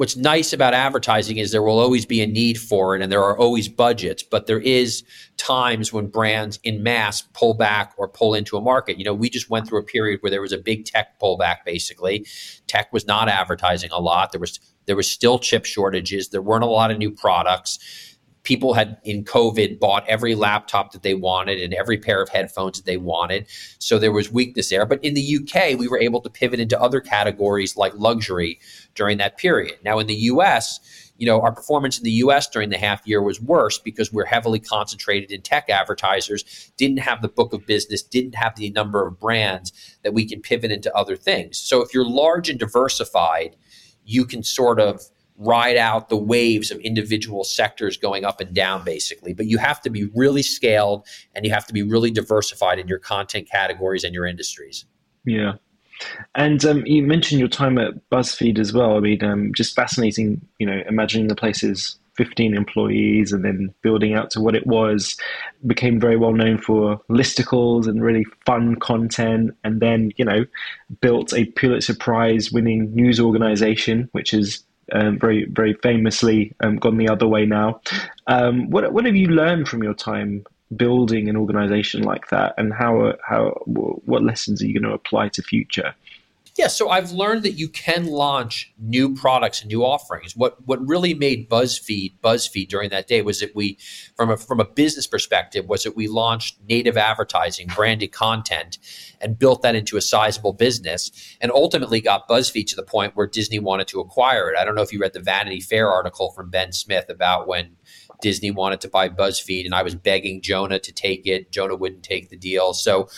what's 0.03 0.17
nice 0.17 0.53
about 0.53 0.75
advertising 0.75 1.37
is 1.37 1.53
there 1.53 1.63
will 1.63 1.79
always 1.79 2.05
be 2.05 2.21
a 2.21 2.27
need 2.27 2.59
for 2.59 2.97
it 2.97 3.03
and 3.03 3.13
there 3.13 3.23
are 3.23 3.39
always 3.39 3.69
budgets 3.69 4.21
but 4.21 4.49
there 4.49 4.59
is 4.59 5.05
times 5.37 5.93
when 5.93 6.09
brands 6.09 6.59
in 6.65 6.83
mass 6.83 7.23
pull 7.35 7.55
back 7.55 7.95
or 7.97 8.09
pull 8.09 8.35
into 8.35 8.57
a 8.57 8.61
market. 8.61 8.99
You 8.99 9.05
know 9.05 9.15
we 9.15 9.31
just 9.31 9.49
went 9.49 9.69
through 9.69 9.79
a 9.79 9.85
period 9.85 10.19
where 10.21 10.31
there 10.31 10.41
was 10.41 10.51
a 10.51 10.59
big 10.59 10.87
tech 10.87 11.21
pullback 11.21 11.59
basically. 11.65 12.27
Tech 12.67 12.93
was 12.93 13.07
not 13.07 13.29
advertising 13.29 13.93
a 13.93 14.01
lot. 14.01 14.33
There 14.33 14.41
was 14.41 14.59
there 14.87 14.97
was 14.97 15.09
still 15.09 15.39
chip 15.39 15.65
shortages. 15.65 16.31
There 16.31 16.43
weren't 16.43 16.65
a 16.65 16.67
lot 16.67 16.91
of 16.91 16.99
new 16.99 17.13
products 17.13 17.79
people 18.43 18.75
had 18.75 18.99
in 19.05 19.25
COVID 19.25 19.79
bought 19.79 20.07
every 20.09 20.35
laptop 20.35 20.93
that 20.93 21.03
they 21.03 21.15
wanted 21.15 21.61
and 21.61 21.73
every 21.75 21.97
pair 21.99 22.21
of 22.21 22.29
headphones 22.29 22.77
that 22.77 22.87
they 22.87 22.97
wanted. 22.97 23.47
So 23.79 23.99
there 23.99 24.13
was 24.13 24.33
weakness 24.33 24.69
there. 24.69 24.85
But 24.85 25.03
in 25.05 25.15
the 25.15 25.39
UK, 25.39 25.79
we 25.79 25.89
were 25.89 26.01
able 26.01 26.21
to 26.23 26.31
pivot 26.31 26.61
into 26.61 26.81
other 26.81 27.01
categories 27.01 27.77
like 27.77 27.93
luxury 27.95 28.59
during 28.95 29.19
that 29.19 29.39
period. 29.39 29.79
Now 29.85 29.99
in 29.99 30.09
the 30.09 30.15
US, 30.15 30.81
you 31.17 31.27
know, 31.27 31.41
our 31.41 31.53
performance 31.53 31.99
in 31.99 32.05
the 32.05 32.11
US 32.11 32.49
during 32.49 32.71
the 32.71 32.79
half 32.79 33.07
year 33.07 33.23
was 33.23 33.41
worse 33.41 33.79
because 33.79 34.13
we're 34.13 34.25
heavily 34.25 34.59
concentrated 34.59 35.31
in 35.31 35.43
tech 35.43 35.71
advertisers, 35.71 36.73
didn't 36.77 36.99
have 36.99 37.23
the 37.23 37.29
book 37.29 37.53
of 37.53 37.65
business, 37.65 38.03
didn't 38.03 38.35
have 38.35 38.57
the 38.57 38.71
number 38.71 39.07
of 39.07 39.21
brands 39.21 39.73
that 40.03 40.15
we 40.15 40.25
can 40.25 40.41
pivot 40.41 40.73
into 40.73 40.93
other 40.97 41.17
things. 41.17 41.59
So 41.59 41.81
if 41.81 41.95
you're 41.95 42.05
large 42.05 42.49
and 42.49 42.59
diversified, 42.59 43.55
you 44.05 44.25
can 44.25 44.43
sort 44.43 44.81
of 44.81 45.03
ride 45.37 45.77
out 45.77 46.09
the 46.09 46.17
waves 46.17 46.71
of 46.71 46.79
individual 46.81 47.45
sectors 47.45 47.97
going 47.97 48.25
up 48.25 48.41
and 48.41 48.55
down 48.55 48.85
basically. 48.85 49.33
But 49.33 49.47
you 49.47 49.59
have 49.59 49.81
to 49.83 49.91
be 49.91 50.05
really 50.15 50.43
scaled 50.43 51.07
and 51.35 51.45
you 51.45 51.53
have 51.53 51.67
to 51.67 51.73
be 51.73 51.83
really 51.83 52.11
diversified 52.11 52.79
in 52.79 52.89
your 52.89 52.99
content 52.99 53.49
categories 53.51 54.05
and 54.05 54.15
your 54.15 54.27
industries. 54.27 54.85
Yeah. 55.25 55.55
And 56.35 56.65
um, 56.65 56.85
you 56.85 57.03
mentioned 57.03 57.39
your 57.39 57.49
time 57.49 57.79
at 57.79 57.95
buzzfeed 58.11 58.59
as 58.59 58.73
well. 58.73 58.97
I 58.97 59.01
mean 59.01 59.25
um, 59.25 59.53
just 59.55 59.75
fascinating 59.75 60.41
you 60.59 60.67
know 60.67 60.83
imagining 60.89 61.29
the 61.29 61.37
places 61.37 61.99
15 62.17 62.55
employees 62.55 63.33
and 63.33 63.45
then 63.45 63.75
building 63.83 64.15
out 64.15 64.31
to 64.31 64.41
what 64.41 64.55
it 64.55 64.67
was 64.67 65.17
became 65.67 65.99
very 65.99 66.17
well 66.17 66.33
known 66.33 66.59
for 66.59 67.01
listicles 67.09 67.87
and 67.87 68.03
really 68.03 68.27
fun 68.45 68.77
content 68.77 69.57
and 69.65 69.81
then 69.81 70.13
you 70.17 70.25
know 70.25 70.45
built 71.01 71.33
a 71.33 71.47
pulitzer 71.47 71.95
prize 71.95 72.53
winning 72.53 72.95
news 72.95 73.19
organization 73.19 74.09
which 74.13 74.35
is 74.35 74.63
um, 74.93 75.19
very 75.19 75.45
very 75.45 75.75
famously 75.75 76.55
um, 76.61 76.77
gone 76.77 76.97
the 76.97 77.09
other 77.09 77.27
way 77.27 77.45
now. 77.47 77.81
Um, 78.27 78.71
what 78.71 78.93
what 78.93 79.05
have 79.07 79.17
you 79.17 79.29
learned 79.29 79.69
from 79.69 79.83
your 79.83 79.95
time 79.95 80.45
building 80.77 81.29
an 81.29 81.37
organization 81.37 82.03
like 82.03 82.29
that, 82.31 82.55
and 82.59 82.73
how 82.73 83.15
how 83.27 83.51
what 83.67 84.23
lessons 84.23 84.63
are 84.63 84.67
you 84.67 84.79
going 84.79 84.89
to 84.89 84.95
apply 84.95 85.29
to 85.31 85.43
future? 85.43 85.95
Yeah, 86.59 86.67
so 86.67 86.91
I've 86.91 87.13
learned 87.13 87.45
that 87.45 87.53
you 87.53 87.67
can 87.67 88.07
launch 88.07 88.75
new 88.79 89.15
products 89.15 89.63
and 89.63 89.71
new 89.71 89.85
offerings. 89.85 90.37
What 90.37 90.59
what 90.67 90.87
really 90.87 91.15
made 91.15 91.49
BuzzFeed 91.49 92.21
BuzzFeed 92.23 92.69
during 92.69 92.91
that 92.91 93.09
day 93.09 93.23
was 93.23 93.41
that 93.41 93.57
we, 93.57 93.79
from 94.17 94.29
a 94.31 94.37
from 94.37 94.61
a 94.61 94.67
business 94.67 95.07
perspective, 95.07 95.67
was 95.67 95.85
that 95.85 95.97
we 95.97 96.09
launched 96.09 96.59
native 96.69 96.99
advertising, 96.99 97.69
branded 97.75 98.13
content, 98.13 98.77
and 99.19 99.39
built 99.39 99.63
that 99.63 99.75
into 99.75 99.97
a 99.97 100.03
sizable 100.03 100.53
business, 100.53 101.11
and 101.41 101.51
ultimately 101.51 102.03
got 102.03 102.29
BuzzFeed 102.29 102.67
to 102.67 102.77
the 102.77 102.83
point 102.83 103.17
where 103.17 103.27
Disney 103.27 103.59
wanted 103.59 103.89
to 103.89 104.01
acquire 104.01 104.51
it. 104.51 104.59
I 104.59 104.67
don't 104.67 104.75
know 104.75 104.83
if 104.83 104.93
you 104.93 105.01
read 105.01 105.15
the 105.15 105.21
Vanity 105.21 105.61
Fair 105.61 105.91
article 105.91 106.33
from 106.33 106.51
Ben 106.51 106.73
Smith 106.73 107.09
about 107.09 107.49
when 107.49 107.77
Disney 108.21 108.51
wanted 108.51 108.83
to 108.83 108.89
buy 108.89 109.09
BuzzFeed, 109.09 109.65
and 109.65 109.75
I 109.75 109.83
was 109.83 109.95
begging 109.95 110.43
Jonah 110.43 110.79
to 110.81 110.93
take 110.93 111.27
it. 111.27 111.51
Jonah 111.51 111.77
wouldn't 111.77 112.03
take 112.03 112.29
the 112.29 112.37
deal, 112.37 112.75
so 112.75 113.09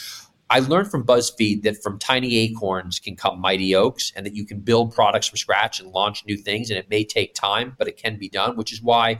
I 0.51 0.59
learned 0.59 0.91
from 0.91 1.05
BuzzFeed 1.05 1.63
that 1.63 1.83
from 1.83 1.99
tiny 1.99 2.37
acorns 2.39 2.99
can 2.99 3.17
come 3.17 3.41
mighty 3.41 3.75
oaks 3.75 4.13
and 4.15 4.27
that 4.27 4.35
you 4.35 4.45
can 4.45 4.61
build 4.61 4.95
products 4.95 5.29
from 5.29 5.39
scratch 5.39 5.81
and 5.81 5.91
launch 5.91 6.25
new 6.27 6.37
things. 6.37 6.71
And 6.71 6.79
it 6.79 6.91
may 6.91 7.05
take 7.05 7.35
time, 7.35 7.75
but 7.79 7.89
it 7.89 7.97
can 7.97 8.19
be 8.19 8.29
done, 8.29 8.57
which 8.57 8.73
is 8.73 8.83
why, 8.83 9.19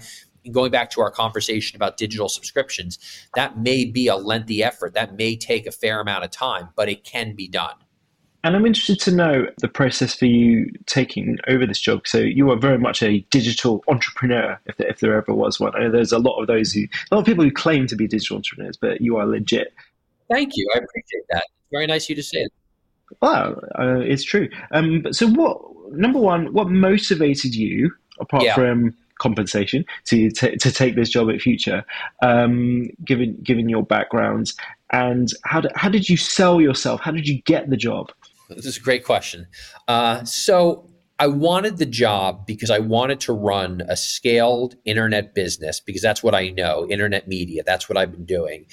going 0.53 0.71
back 0.71 0.91
to 0.91 1.01
our 1.01 1.11
conversation 1.11 1.77
about 1.77 1.97
digital 1.97 2.29
subscriptions, 2.29 2.99
that 3.35 3.59
may 3.59 3.85
be 3.85 4.07
a 4.07 4.17
lengthy 4.17 4.63
effort. 4.63 4.95
That 4.95 5.17
may 5.17 5.37
take 5.37 5.67
a 5.67 5.73
fair 5.73 6.01
amount 6.01 6.25
of 6.25 6.31
time, 6.31 6.69
but 6.77 6.89
it 6.89 7.05
can 7.05 7.35
be 7.35 7.49
done. 7.49 7.75
And 8.45 8.55
I'm 8.55 8.67
interested 8.67 9.01
to 9.01 9.11
know 9.11 9.47
the 9.63 9.69
process 9.69 10.15
for 10.15 10.27
you 10.27 10.71
taking 10.85 11.39
over 11.49 11.67
this 11.67 11.81
job. 11.81 12.07
So 12.07 12.19
you 12.19 12.51
are 12.51 12.59
very 12.59 12.77
much 12.77 13.03
a 13.03 13.21
digital 13.31 13.83
entrepreneur, 13.89 14.61
if 14.67 14.77
there, 14.77 14.89
if 14.89 15.01
there 15.01 15.17
ever 15.17 15.33
was 15.33 15.59
one. 15.59 15.75
I 15.75 15.85
know 15.85 15.91
there's 15.91 16.13
a 16.13 16.19
lot 16.19 16.39
of 16.39 16.47
those 16.47 16.73
who, 16.73 16.83
a 16.83 17.15
lot 17.15 17.21
of 17.21 17.27
people 17.27 17.43
who 17.43 17.51
claim 17.51 17.87
to 17.87 17.97
be 17.97 18.07
digital 18.07 18.37
entrepreneurs, 18.37 18.77
but 18.77 19.01
you 19.01 19.17
are 19.17 19.25
legit. 19.25 19.73
Thank 20.31 20.53
you. 20.55 20.69
I 20.75 20.79
appreciate 20.79 21.25
that. 21.31 21.45
Very 21.73 21.87
nice 21.87 22.05
of 22.05 22.11
you 22.11 22.17
to 22.17 22.23
say 22.23 22.39
it. 22.39 22.53
Wow, 23.21 23.61
uh, 23.79 24.01
it's 24.01 24.25
true. 24.25 24.49
Um, 24.73 25.05
so, 25.13 25.29
what 25.29 25.61
number 25.93 26.19
one? 26.19 26.53
What 26.53 26.69
motivated 26.71 27.55
you, 27.55 27.93
apart 28.19 28.45
yeah. 28.45 28.55
from 28.55 28.95
compensation, 29.19 29.85
to 30.07 30.31
t- 30.31 30.57
to 30.57 30.73
take 30.73 30.97
this 30.97 31.11
job 31.11 31.31
at 31.31 31.41
Future, 31.41 31.85
um, 32.23 32.89
given 33.05 33.39
given 33.43 33.69
your 33.69 33.85
background, 33.85 34.53
and 34.91 35.29
how 35.45 35.61
did, 35.61 35.73
how 35.75 35.89
did 35.89 36.09
you 36.09 36.17
sell 36.17 36.61
yourself? 36.61 37.01
How 37.01 37.11
did 37.11 37.29
you 37.29 37.43
get 37.43 37.71
the 37.71 37.77
job? 37.77 38.11
This 38.49 38.67
is 38.67 38.77
a 38.77 38.81
great 38.81 39.05
question. 39.05 39.47
Uh, 39.89 40.25
so 40.25 40.89
I 41.19 41.29
wanted 41.29 41.77
the 41.77 41.87
job 41.87 42.45
because 42.45 42.71
I 42.71 42.81
wanted 42.81 43.21
to 43.21 43.33
run 43.33 43.83
a 43.89 43.97
scaled 43.97 44.75
internet 44.85 45.33
business 45.33 45.79
because 45.79 46.03
that's 46.03 46.25
what 46.25 46.35
I 46.35 46.51
know, 46.51 46.89
internet 46.89 47.29
media. 47.29 47.63
That's 47.65 47.89
what 47.89 47.97
I've 47.97 48.11
been 48.11 48.25
doing 48.25 48.67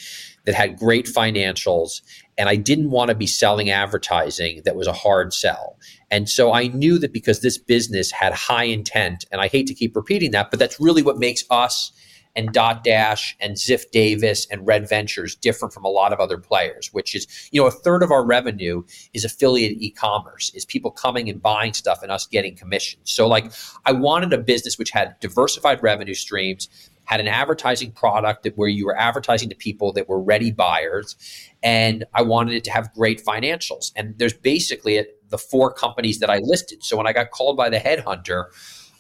that 0.46 0.56
had 0.56 0.80
great 0.80 1.06
financials. 1.06 2.02
And 2.40 2.50
I 2.50 2.56
didn't 2.56 2.90
want 2.90 3.10
to 3.10 3.16
be 3.16 3.28
selling 3.28 3.70
advertising 3.70 4.64
that 4.66 4.76
was 4.76 4.88
a 4.88 4.94
hard 4.94 5.36
sell. 5.36 5.78
And 6.10 6.28
so 6.28 6.52
I 6.52 6.68
knew 6.68 6.98
that 6.98 7.14
because 7.14 7.42
this 7.42 7.60
business 7.60 8.10
had 8.10 8.34
high 8.34 8.64
intent, 8.64 9.24
and 9.32 9.40
I 9.40 9.48
hate 9.48 9.68
to 9.68 9.76
keep 9.76 9.96
repeating 9.96 10.32
that, 10.32 10.50
but 10.50 10.60
that's 10.60 10.80
really 10.80 11.04
what 11.04 11.20
makes 11.20 11.44
us 11.52 11.92
and 12.36 12.54
Dotdash 12.54 13.34
and 13.40 13.56
Ziff 13.56 13.90
Davis 13.92 14.48
and 14.50 14.66
Red 14.66 14.88
Ventures 14.88 15.36
different 15.36 15.74
from 15.74 15.84
a 15.84 15.90
lot 15.90 16.14
of 16.14 16.20
other 16.20 16.38
players, 16.38 16.90
which 16.94 17.16
is, 17.16 17.50
you 17.52 17.62
know, 17.62 17.68
a 17.68 17.72
third 17.72 18.04
of 18.04 18.12
our 18.12 18.26
revenue 18.26 18.84
is 19.14 19.26
affiliate 19.26 19.74
e-commerce, 19.80 20.52
is 20.54 20.66
people 20.66 20.92
coming 20.92 21.30
and 21.30 21.42
buying 21.42 21.74
stuff 21.74 22.02
and 22.02 22.12
us 22.12 22.28
getting 22.28 22.56
commissions. 22.56 23.12
So 23.12 23.28
like 23.28 23.52
I 23.86 23.92
wanted 23.92 24.34
a 24.34 24.38
business 24.38 24.78
which 24.78 24.92
had 24.92 25.20
diversified 25.20 25.84
revenue 25.84 26.14
streams, 26.14 26.70
had 27.06 27.20
an 27.20 27.28
advertising 27.28 27.92
product 27.92 28.44
that 28.44 28.58
where 28.58 28.70
you 28.70 28.86
were 28.86 28.98
advertising 28.98 29.50
to 29.50 29.56
people 29.56 29.92
that 29.94 30.08
were 30.08 30.22
ready 30.22 30.52
buyers, 30.52 31.16
and 31.62 32.06
I 32.14 32.22
wanted 32.22 32.56
it 32.56 32.64
to 32.66 32.72
have 32.72 32.94
great 32.94 33.24
financials. 33.24 33.92
And 33.96 34.18
there's 34.18 34.34
basically 34.34 35.06
the 35.30 35.38
four 35.38 35.74
companies 35.74 36.20
that 36.20 36.30
I 36.30 36.38
listed. 36.38 36.84
So 36.84 36.96
when 36.96 37.08
I 37.08 37.14
got 37.14 37.32
called 37.32 37.58
by 37.58 37.70
the 37.70 37.78
headhunter, 37.78 38.46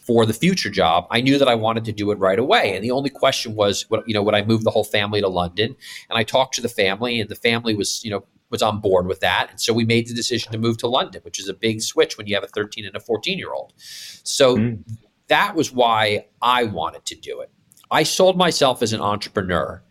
for 0.06 0.26
the 0.26 0.34
future 0.34 0.70
job, 0.70 1.08
I 1.12 1.22
knew 1.22 1.38
that 1.38 1.48
I 1.48 1.56
wanted 1.56 1.86
to 1.86 1.92
do 1.92 2.12
it 2.12 2.20
right 2.20 2.40
away. 2.40 2.76
And 2.76 2.84
the 2.84 2.92
only 2.92 3.10
question 3.10 3.56
was, 3.56 3.90
what, 3.90 4.08
you 4.08 4.14
know, 4.14 4.24
would 4.24 4.36
I 4.36 4.44
move 4.44 4.64
the 4.64 4.72
whole 4.72 4.84
family 4.84 5.22
to 5.22 5.28
London? 5.28 5.76
And 6.10 6.18
I 6.18 6.24
talked 6.24 6.56
to 6.56 6.62
the 6.62 6.70
family, 6.70 7.20
and 7.20 7.30
the 7.30 7.36
family 7.36 7.76
was, 7.76 8.04
you 8.04 8.10
know, 8.10 8.26
was 8.50 8.62
on 8.62 8.82
board 8.82 9.08
with 9.08 9.22
that. 9.22 9.48
And 9.50 9.62
so 9.62 9.74
we 9.74 9.86
made 9.86 10.08
the 10.08 10.14
decision 10.14 10.52
to 10.52 10.58
move 10.58 10.78
to 10.80 10.88
London, 10.88 11.22
which 11.24 11.40
is 11.40 11.48
a 11.48 11.54
big 11.54 11.82
switch 11.82 12.18
when 12.18 12.28
you 12.28 12.36
have 12.36 12.44
a 12.44 12.48
13 12.48 12.86
and 12.86 12.96
a 12.96 13.00
14 13.00 13.38
year 13.38 13.54
old. 13.54 13.74
So 13.78 14.58
mm. 14.58 14.84
that 15.28 15.56
was 15.56 15.72
why 15.72 16.26
I 16.42 16.66
wanted 16.66 17.06
to 17.06 17.16
do 17.16 17.40
it. 17.40 17.50
I 17.90 18.04
sold 18.04 18.38
myself 18.38 18.82
as 18.82 18.94
an 18.94 19.02
entrepreneur 19.02 19.84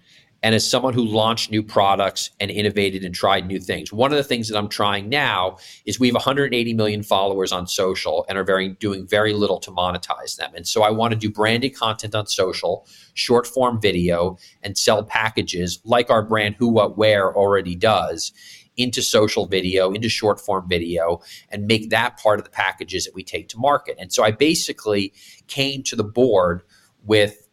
and 0.43 0.55
as 0.55 0.69
someone 0.69 0.95
who 0.95 1.05
launched 1.05 1.51
new 1.51 1.63
products 1.63 2.31
and 2.41 2.51
innovated 2.51 3.05
and 3.05 3.15
tried 3.15 3.47
new 3.47 3.61
things. 3.61 3.93
One 3.93 4.11
of 4.11 4.17
the 4.17 4.25
things 4.25 4.49
that 4.49 4.57
I'm 4.57 4.69
trying 4.69 5.09
now 5.09 5.59
is 5.85 6.01
we 6.01 6.09
have 6.09 6.15
180 6.15 6.75
million 6.75 7.03
followers 7.03 7.53
on 7.53 7.67
social 7.67 8.25
and 8.29 8.39
are 8.39 8.45
very 8.45 8.71
doing 8.71 9.07
very 9.07 9.33
little 9.35 9.61
to 9.61 9.71
monetize 9.71 10.37
them. 10.37 10.53
And 10.55 10.67
so 10.67 10.83
I 10.83 10.91
want 10.91 11.13
to 11.13 11.19
do 11.19 11.31
branded 11.31 11.77
content 11.77 12.15
on 12.15 12.27
social, 12.27 12.87
short 13.15 13.47
form 13.47 13.81
video, 13.81 14.39
and 14.63 14.79
sell 14.79 15.05
packages 15.05 15.81
like 15.85 16.11
our 16.11 16.23
brand 16.23 16.57
Who 16.59 16.69
What 16.69 16.97
Wear 16.97 17.35
already 17.35 17.75
does 17.75 18.33
into 18.77 19.03
social 19.03 19.47
video, 19.47 19.93
into 19.93 20.09
short 20.09 20.41
form 20.41 20.67
video, 20.69 21.21
and 21.51 21.67
make 21.67 21.91
that 21.91 22.19
part 22.19 22.39
of 22.39 22.45
the 22.45 22.51
packages 22.51 23.05
that 23.05 23.15
we 23.15 23.23
take 23.23 23.49
to 23.49 23.59
market. 23.59 23.97
And 23.99 24.13
so 24.13 24.25
I 24.25 24.31
basically 24.31 25.13
came 25.49 25.83
to 25.83 25.97
the 25.97 26.05
board 26.05 26.63
with 27.05 27.47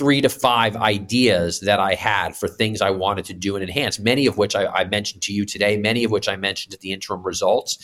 three 0.00 0.22
to 0.22 0.30
five 0.30 0.76
ideas 0.76 1.60
that 1.60 1.78
I 1.78 1.92
had 1.92 2.34
for 2.34 2.48
things 2.48 2.80
I 2.80 2.88
wanted 2.88 3.26
to 3.26 3.34
do 3.34 3.54
and 3.54 3.62
enhance, 3.62 3.98
many 3.98 4.24
of 4.24 4.38
which 4.38 4.56
I, 4.56 4.64
I, 4.64 4.84
mentioned 4.84 5.20
to 5.24 5.32
you 5.34 5.44
today, 5.44 5.76
many 5.76 6.04
of 6.04 6.10
which 6.10 6.26
I 6.26 6.36
mentioned 6.36 6.72
at 6.72 6.80
the 6.80 6.90
interim 6.90 7.22
results. 7.22 7.76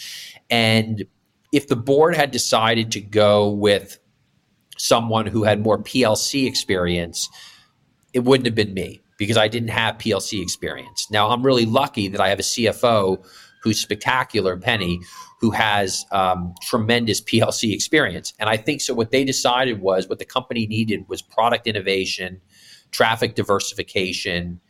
And 0.48 1.04
if 1.52 1.68
the 1.68 1.76
board 1.76 2.16
had 2.16 2.30
decided 2.30 2.90
to 2.92 3.02
go 3.02 3.50
with 3.50 3.98
someone 4.78 5.26
who 5.26 5.44
had 5.44 5.60
more 5.60 5.76
PLC 5.76 6.46
experience, 6.46 7.28
it 8.14 8.20
wouldn't 8.20 8.46
have 8.46 8.54
been 8.54 8.72
me 8.72 9.02
because 9.18 9.36
I 9.36 9.46
didn't 9.46 9.68
have 9.68 9.98
PLC 9.98 10.40
experience. 10.40 11.08
Now, 11.10 11.28
I'm 11.28 11.44
really 11.44 11.66
lucky 11.66 12.08
that 12.08 12.20
I 12.22 12.30
have 12.30 12.38
a 12.38 12.42
CFO 12.42 13.22
who's 13.62 13.78
spectacular, 13.78 14.56
Penny, 14.56 15.02
who 15.40 15.50
has 15.50 16.04
um, 16.12 16.54
tremendous 16.62 17.20
PLC 17.20 17.72
experience. 17.72 18.32
And 18.38 18.48
I 18.48 18.56
think 18.56 18.80
so. 18.80 18.94
What 18.94 19.10
they 19.10 19.24
decided 19.24 19.80
was 19.80 20.08
what 20.08 20.18
the 20.18 20.24
company 20.24 20.66
needed 20.66 21.08
was 21.08 21.20
product 21.20 21.66
innovation, 21.66 22.40
traffic 22.90 23.34
diversification, 23.34 24.60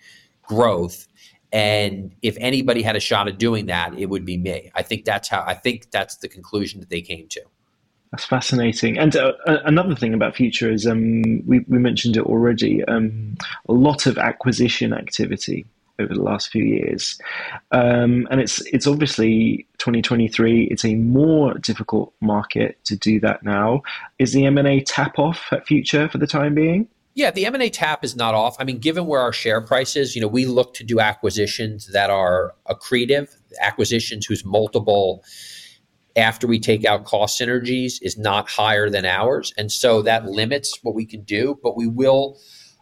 growth. 0.42 1.06
And 1.52 2.14
if 2.22 2.36
anybody 2.40 2.82
had 2.82 2.96
a 2.96 3.00
shot 3.00 3.28
at 3.28 3.38
doing 3.38 3.66
that, 3.66 3.96
it 3.96 4.06
would 4.06 4.24
be 4.24 4.36
me. 4.36 4.70
I 4.74 4.82
think 4.82 5.04
that's 5.04 5.28
how. 5.28 5.44
I 5.46 5.54
think 5.54 5.90
that's 5.92 6.16
the 6.16 6.28
conclusion 6.28 6.80
that 6.80 6.90
they 6.90 7.00
came 7.00 7.28
to. 7.28 7.42
That's 8.10 8.24
fascinating. 8.24 8.98
And 8.98 9.14
uh, 9.16 9.32
another 9.46 9.94
thing 9.94 10.14
about 10.14 10.36
Future 10.36 10.70
is 10.70 10.86
um, 10.86 11.42
we, 11.46 11.60
we 11.68 11.78
mentioned 11.78 12.16
it 12.16 12.24
already. 12.24 12.84
Um, 12.84 13.36
a 13.68 13.72
lot 13.72 14.06
of 14.06 14.18
acquisition 14.18 14.92
activity 14.92 15.66
over 15.98 16.14
the 16.14 16.22
last 16.22 16.50
few 16.50 16.64
years, 16.64 17.18
um, 17.72 18.26
and 18.30 18.40
it's 18.40 18.60
it's 18.72 18.86
obviously 18.86 19.66
2023. 19.78 20.64
It's 20.64 20.84
a 20.84 20.94
more 20.94 21.54
difficult 21.58 22.12
market 22.20 22.78
to 22.84 22.96
do 22.96 23.20
that 23.20 23.42
now. 23.42 23.82
Is 24.18 24.32
the 24.32 24.46
M 24.46 24.58
and 24.58 24.68
A 24.68 24.80
tap 24.80 25.18
off 25.18 25.52
at 25.52 25.66
Future 25.66 26.08
for 26.08 26.18
the 26.18 26.26
time 26.26 26.54
being? 26.54 26.88
Yeah, 27.16 27.30
the 27.30 27.46
M&A 27.46 27.70
tap 27.70 28.04
is 28.04 28.14
not 28.14 28.34
off. 28.34 28.56
I 28.60 28.64
mean, 28.64 28.76
given 28.76 29.06
where 29.06 29.22
our 29.22 29.32
share 29.32 29.62
price 29.62 29.96
is, 29.96 30.14
you 30.14 30.20
know, 30.20 30.28
we 30.28 30.44
look 30.44 30.74
to 30.74 30.84
do 30.84 31.00
acquisitions 31.00 31.90
that 31.94 32.10
are 32.10 32.54
accretive, 32.68 33.34
acquisitions 33.58 34.26
whose 34.26 34.44
multiple 34.44 35.24
after 36.14 36.46
we 36.46 36.58
take 36.58 36.84
out 36.84 37.06
cost 37.06 37.40
synergies 37.40 37.94
is 38.02 38.18
not 38.18 38.50
higher 38.50 38.90
than 38.90 39.06
ours. 39.06 39.54
And 39.56 39.72
so 39.72 40.02
that 40.02 40.26
limits 40.26 40.78
what 40.82 40.94
we 40.94 41.06
can 41.06 41.22
do, 41.22 41.58
but 41.62 41.74
we 41.74 41.86
will 41.86 42.38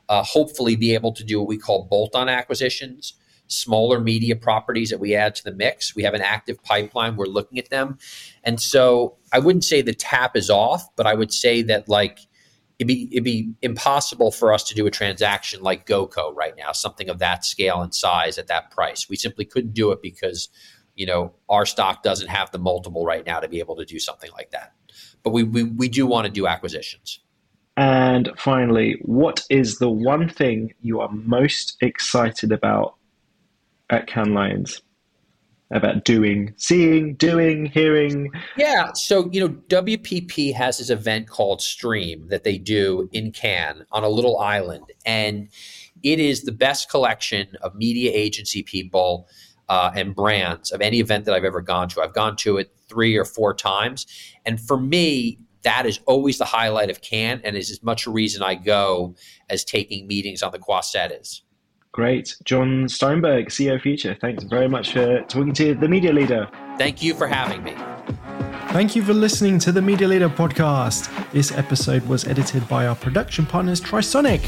uh, 0.09 0.23
hopefully 0.23 0.77
be 0.77 0.95
able 0.95 1.13
to 1.13 1.25
do 1.25 1.39
what 1.39 1.49
we 1.49 1.59
call 1.59 1.85
bolt 1.85 2.15
on 2.15 2.29
acquisitions, 2.29 3.15
smaller 3.47 4.01
media 4.01 4.37
properties 4.37 4.91
that 4.91 5.01
we 5.01 5.15
add 5.15 5.35
to 5.35 5.45
the 5.45 5.53
mix. 5.53 5.95
We 5.95 6.03
have 6.03 6.15
an 6.15 6.23
active 6.23 6.63
pipeline, 6.63 7.17
we're 7.17 7.27
looking 7.27 7.59
at 7.59 7.71
them. 7.71 7.99
And 8.43 8.61
so 8.61 9.17
I 9.33 9.39
wouldn't 9.39 9.65
say 9.65 9.83
the 9.83 9.95
tap 9.95 10.37
is 10.37 10.51
off, 10.51 10.87
but 10.97 11.07
I 11.07 11.15
would 11.15 11.33
say 11.33 11.63
that 11.63 11.89
like 11.89 12.21
it'd 12.79 12.89
be 12.89 13.09
it'd 13.13 13.25
be 13.25 13.53
impossible 13.63 14.31
for 14.31 14.53
us 14.53 14.65
to 14.65 14.75
do 14.75 14.87
a 14.87 14.91
transaction 14.91 15.63
like 15.63 15.87
GoCo 15.87 16.35
right 16.35 16.55
now, 16.57 16.73
something 16.73 17.09
of 17.09 17.19
that 17.19 17.45
scale 17.45 17.81
and 17.81 17.95
size 17.95 18.39
at 18.39 18.49
that 18.49 18.71
price. 18.71 19.09
We 19.09 19.17
simply 19.17 19.45
couldn't 19.45 19.75
do 19.75 19.93
it 19.93 20.01
because 20.03 20.49
you 20.95 21.07
know 21.07 21.35
our 21.49 21.67
stock 21.67 22.03
doesn't 22.03 22.29
have 22.29 22.51
the 22.51 22.59
multiple 22.59 23.05
right 23.05 23.25
now 23.25 23.41
to 23.41 23.49
be 23.49 23.59
able 23.59 23.77
to 23.77 23.85
do 23.85 23.99
something 23.99 24.31
like 24.33 24.51
that. 24.51 24.75
But 25.23 25.31
we 25.31 25.43
we, 25.43 25.65
we 25.65 25.89
do 25.89 26.07
want 26.07 26.27
to 26.27 26.33
do 26.33 26.47
acquisitions. 26.47 27.21
And 27.77 28.31
finally, 28.37 28.99
what 29.03 29.43
is 29.51 29.79
the 29.79 29.91
one 29.91 30.29
thing 30.29 30.75
you 30.81 31.01
are 31.01 31.11
most 31.11 31.77
excited 31.81 32.53
about 32.53 32.95
at 33.91 34.07
Cannes 34.07 34.35
Lions? 34.35 34.83
About 35.71 36.05
doing, 36.05 36.55
seeing, 36.57 37.15
doing, 37.15 37.67
hearing? 37.67 38.31
Yeah. 38.57 38.93
So, 38.95 39.29
you 39.33 39.41
know, 39.41 39.49
WPP 39.49 40.55
has 40.55 40.79
this 40.79 40.91
event 40.91 41.29
called 41.29 41.63
Stream 41.63 42.29
that 42.29 42.45
they 42.45 42.59
do 42.59 43.09
in 43.13 43.33
Cannes 43.33 43.85
on 43.91 44.05
a 44.05 44.09
little 44.09 44.39
island. 44.39 44.85
And 45.05 45.49
it 46.05 46.21
is 46.21 46.43
the 46.43 46.53
best 46.53 46.91
collection 46.91 47.57
of 47.63 47.75
media 47.75 48.13
agency 48.15 48.63
people 48.63 49.27
uh, 49.69 49.91
and 49.97 50.15
brands 50.15 50.71
of 50.71 50.81
any 50.81 51.01
event 51.01 51.25
that 51.25 51.35
I've 51.35 51.45
ever 51.45 51.63
gone 51.63 51.89
to. 51.89 52.03
I've 52.03 52.15
gone 52.15 52.37
to 52.37 52.59
it 52.59 52.73
three 52.89 53.17
or 53.17 53.25
four 53.25 53.55
times. 53.55 54.07
And 54.45 54.61
for 54.61 54.77
me, 54.77 55.39
that 55.65 55.87
is 55.87 56.01
always 56.07 56.39
the 56.39 56.45
highlight 56.45 56.91
of 56.91 57.01
Cannes 57.01 57.41
and 57.45 57.57
is 57.57 57.71
as 57.71 57.83
much 57.83 58.07
a 58.07 58.11
reason 58.11 58.43
I 58.43 58.55
go 58.55 59.15
as 59.51 59.65
taking 59.65 60.07
meetings 60.07 60.43
on 60.43 60.53
the 60.53 60.59
Croisette 60.59 61.21
is. 61.21 61.43
Great. 61.93 62.37
Jon 62.45 62.89
Steinberg, 62.89 63.49
CEO 63.49 63.81
Future, 63.81 64.17
thanks 64.21 64.45
very 64.45 64.69
much 64.69 64.93
for 64.93 65.21
talking 65.23 65.53
to 65.55 65.75
the 65.75 65.89
media 65.89 66.13
leader. 66.13 66.49
Thank 66.77 67.03
you 67.03 67.15
for 67.15 67.29
having 67.29 67.63
me. 67.63 67.75
Thank 68.75 68.97
you 68.97 69.05
for 69.05 69.15
listening 69.15 69.61
to 69.61 69.71
the 69.71 69.81
Media 69.81 70.09
Leader 70.09 70.29
podcast. 70.29 71.09
This 71.31 71.53
episode 71.53 72.05
was 72.09 72.27
edited 72.27 72.67
by 72.67 72.89
our 72.89 72.97
production 72.97 73.47
partners, 73.47 73.81
Trisonic. 73.81 74.43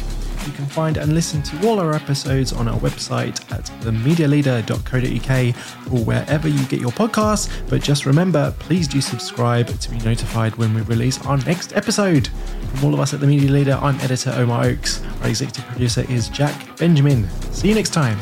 You 0.44 0.52
can 0.52 0.66
find 0.66 0.96
and 0.96 1.14
listen 1.14 1.44
to 1.44 1.68
all 1.68 1.78
our 1.78 1.94
episodes 1.94 2.52
on 2.52 2.66
our 2.66 2.76
website 2.80 3.40
at 3.52 3.66
themedialeader.co.uk 3.82 5.92
or 5.92 6.04
wherever 6.04 6.48
you 6.48 6.66
get 6.66 6.80
your 6.80 6.90
podcasts. 6.90 7.48
But 7.70 7.82
just 7.82 8.04
remember, 8.04 8.52
please 8.58 8.88
do 8.88 9.00
subscribe 9.00 9.68
to 9.68 9.90
be 9.92 9.98
notified 9.98 10.56
when 10.56 10.74
we 10.74 10.82
release 10.82 11.24
our 11.24 11.36
next 11.36 11.76
episode. 11.76 12.26
From 12.26 12.86
all 12.86 12.94
of 12.94 12.98
us 12.98 13.14
at 13.14 13.20
The 13.20 13.28
Media 13.28 13.52
Leader, 13.52 13.78
I'm 13.80 13.94
editor 14.00 14.32
Omar 14.34 14.64
Oakes. 14.64 15.04
Our 15.22 15.28
executive 15.28 15.64
producer 15.66 16.04
is 16.10 16.28
Jack 16.30 16.76
Benjamin. 16.78 17.30
See 17.52 17.68
you 17.68 17.76
next 17.76 17.92
time. 17.92 18.18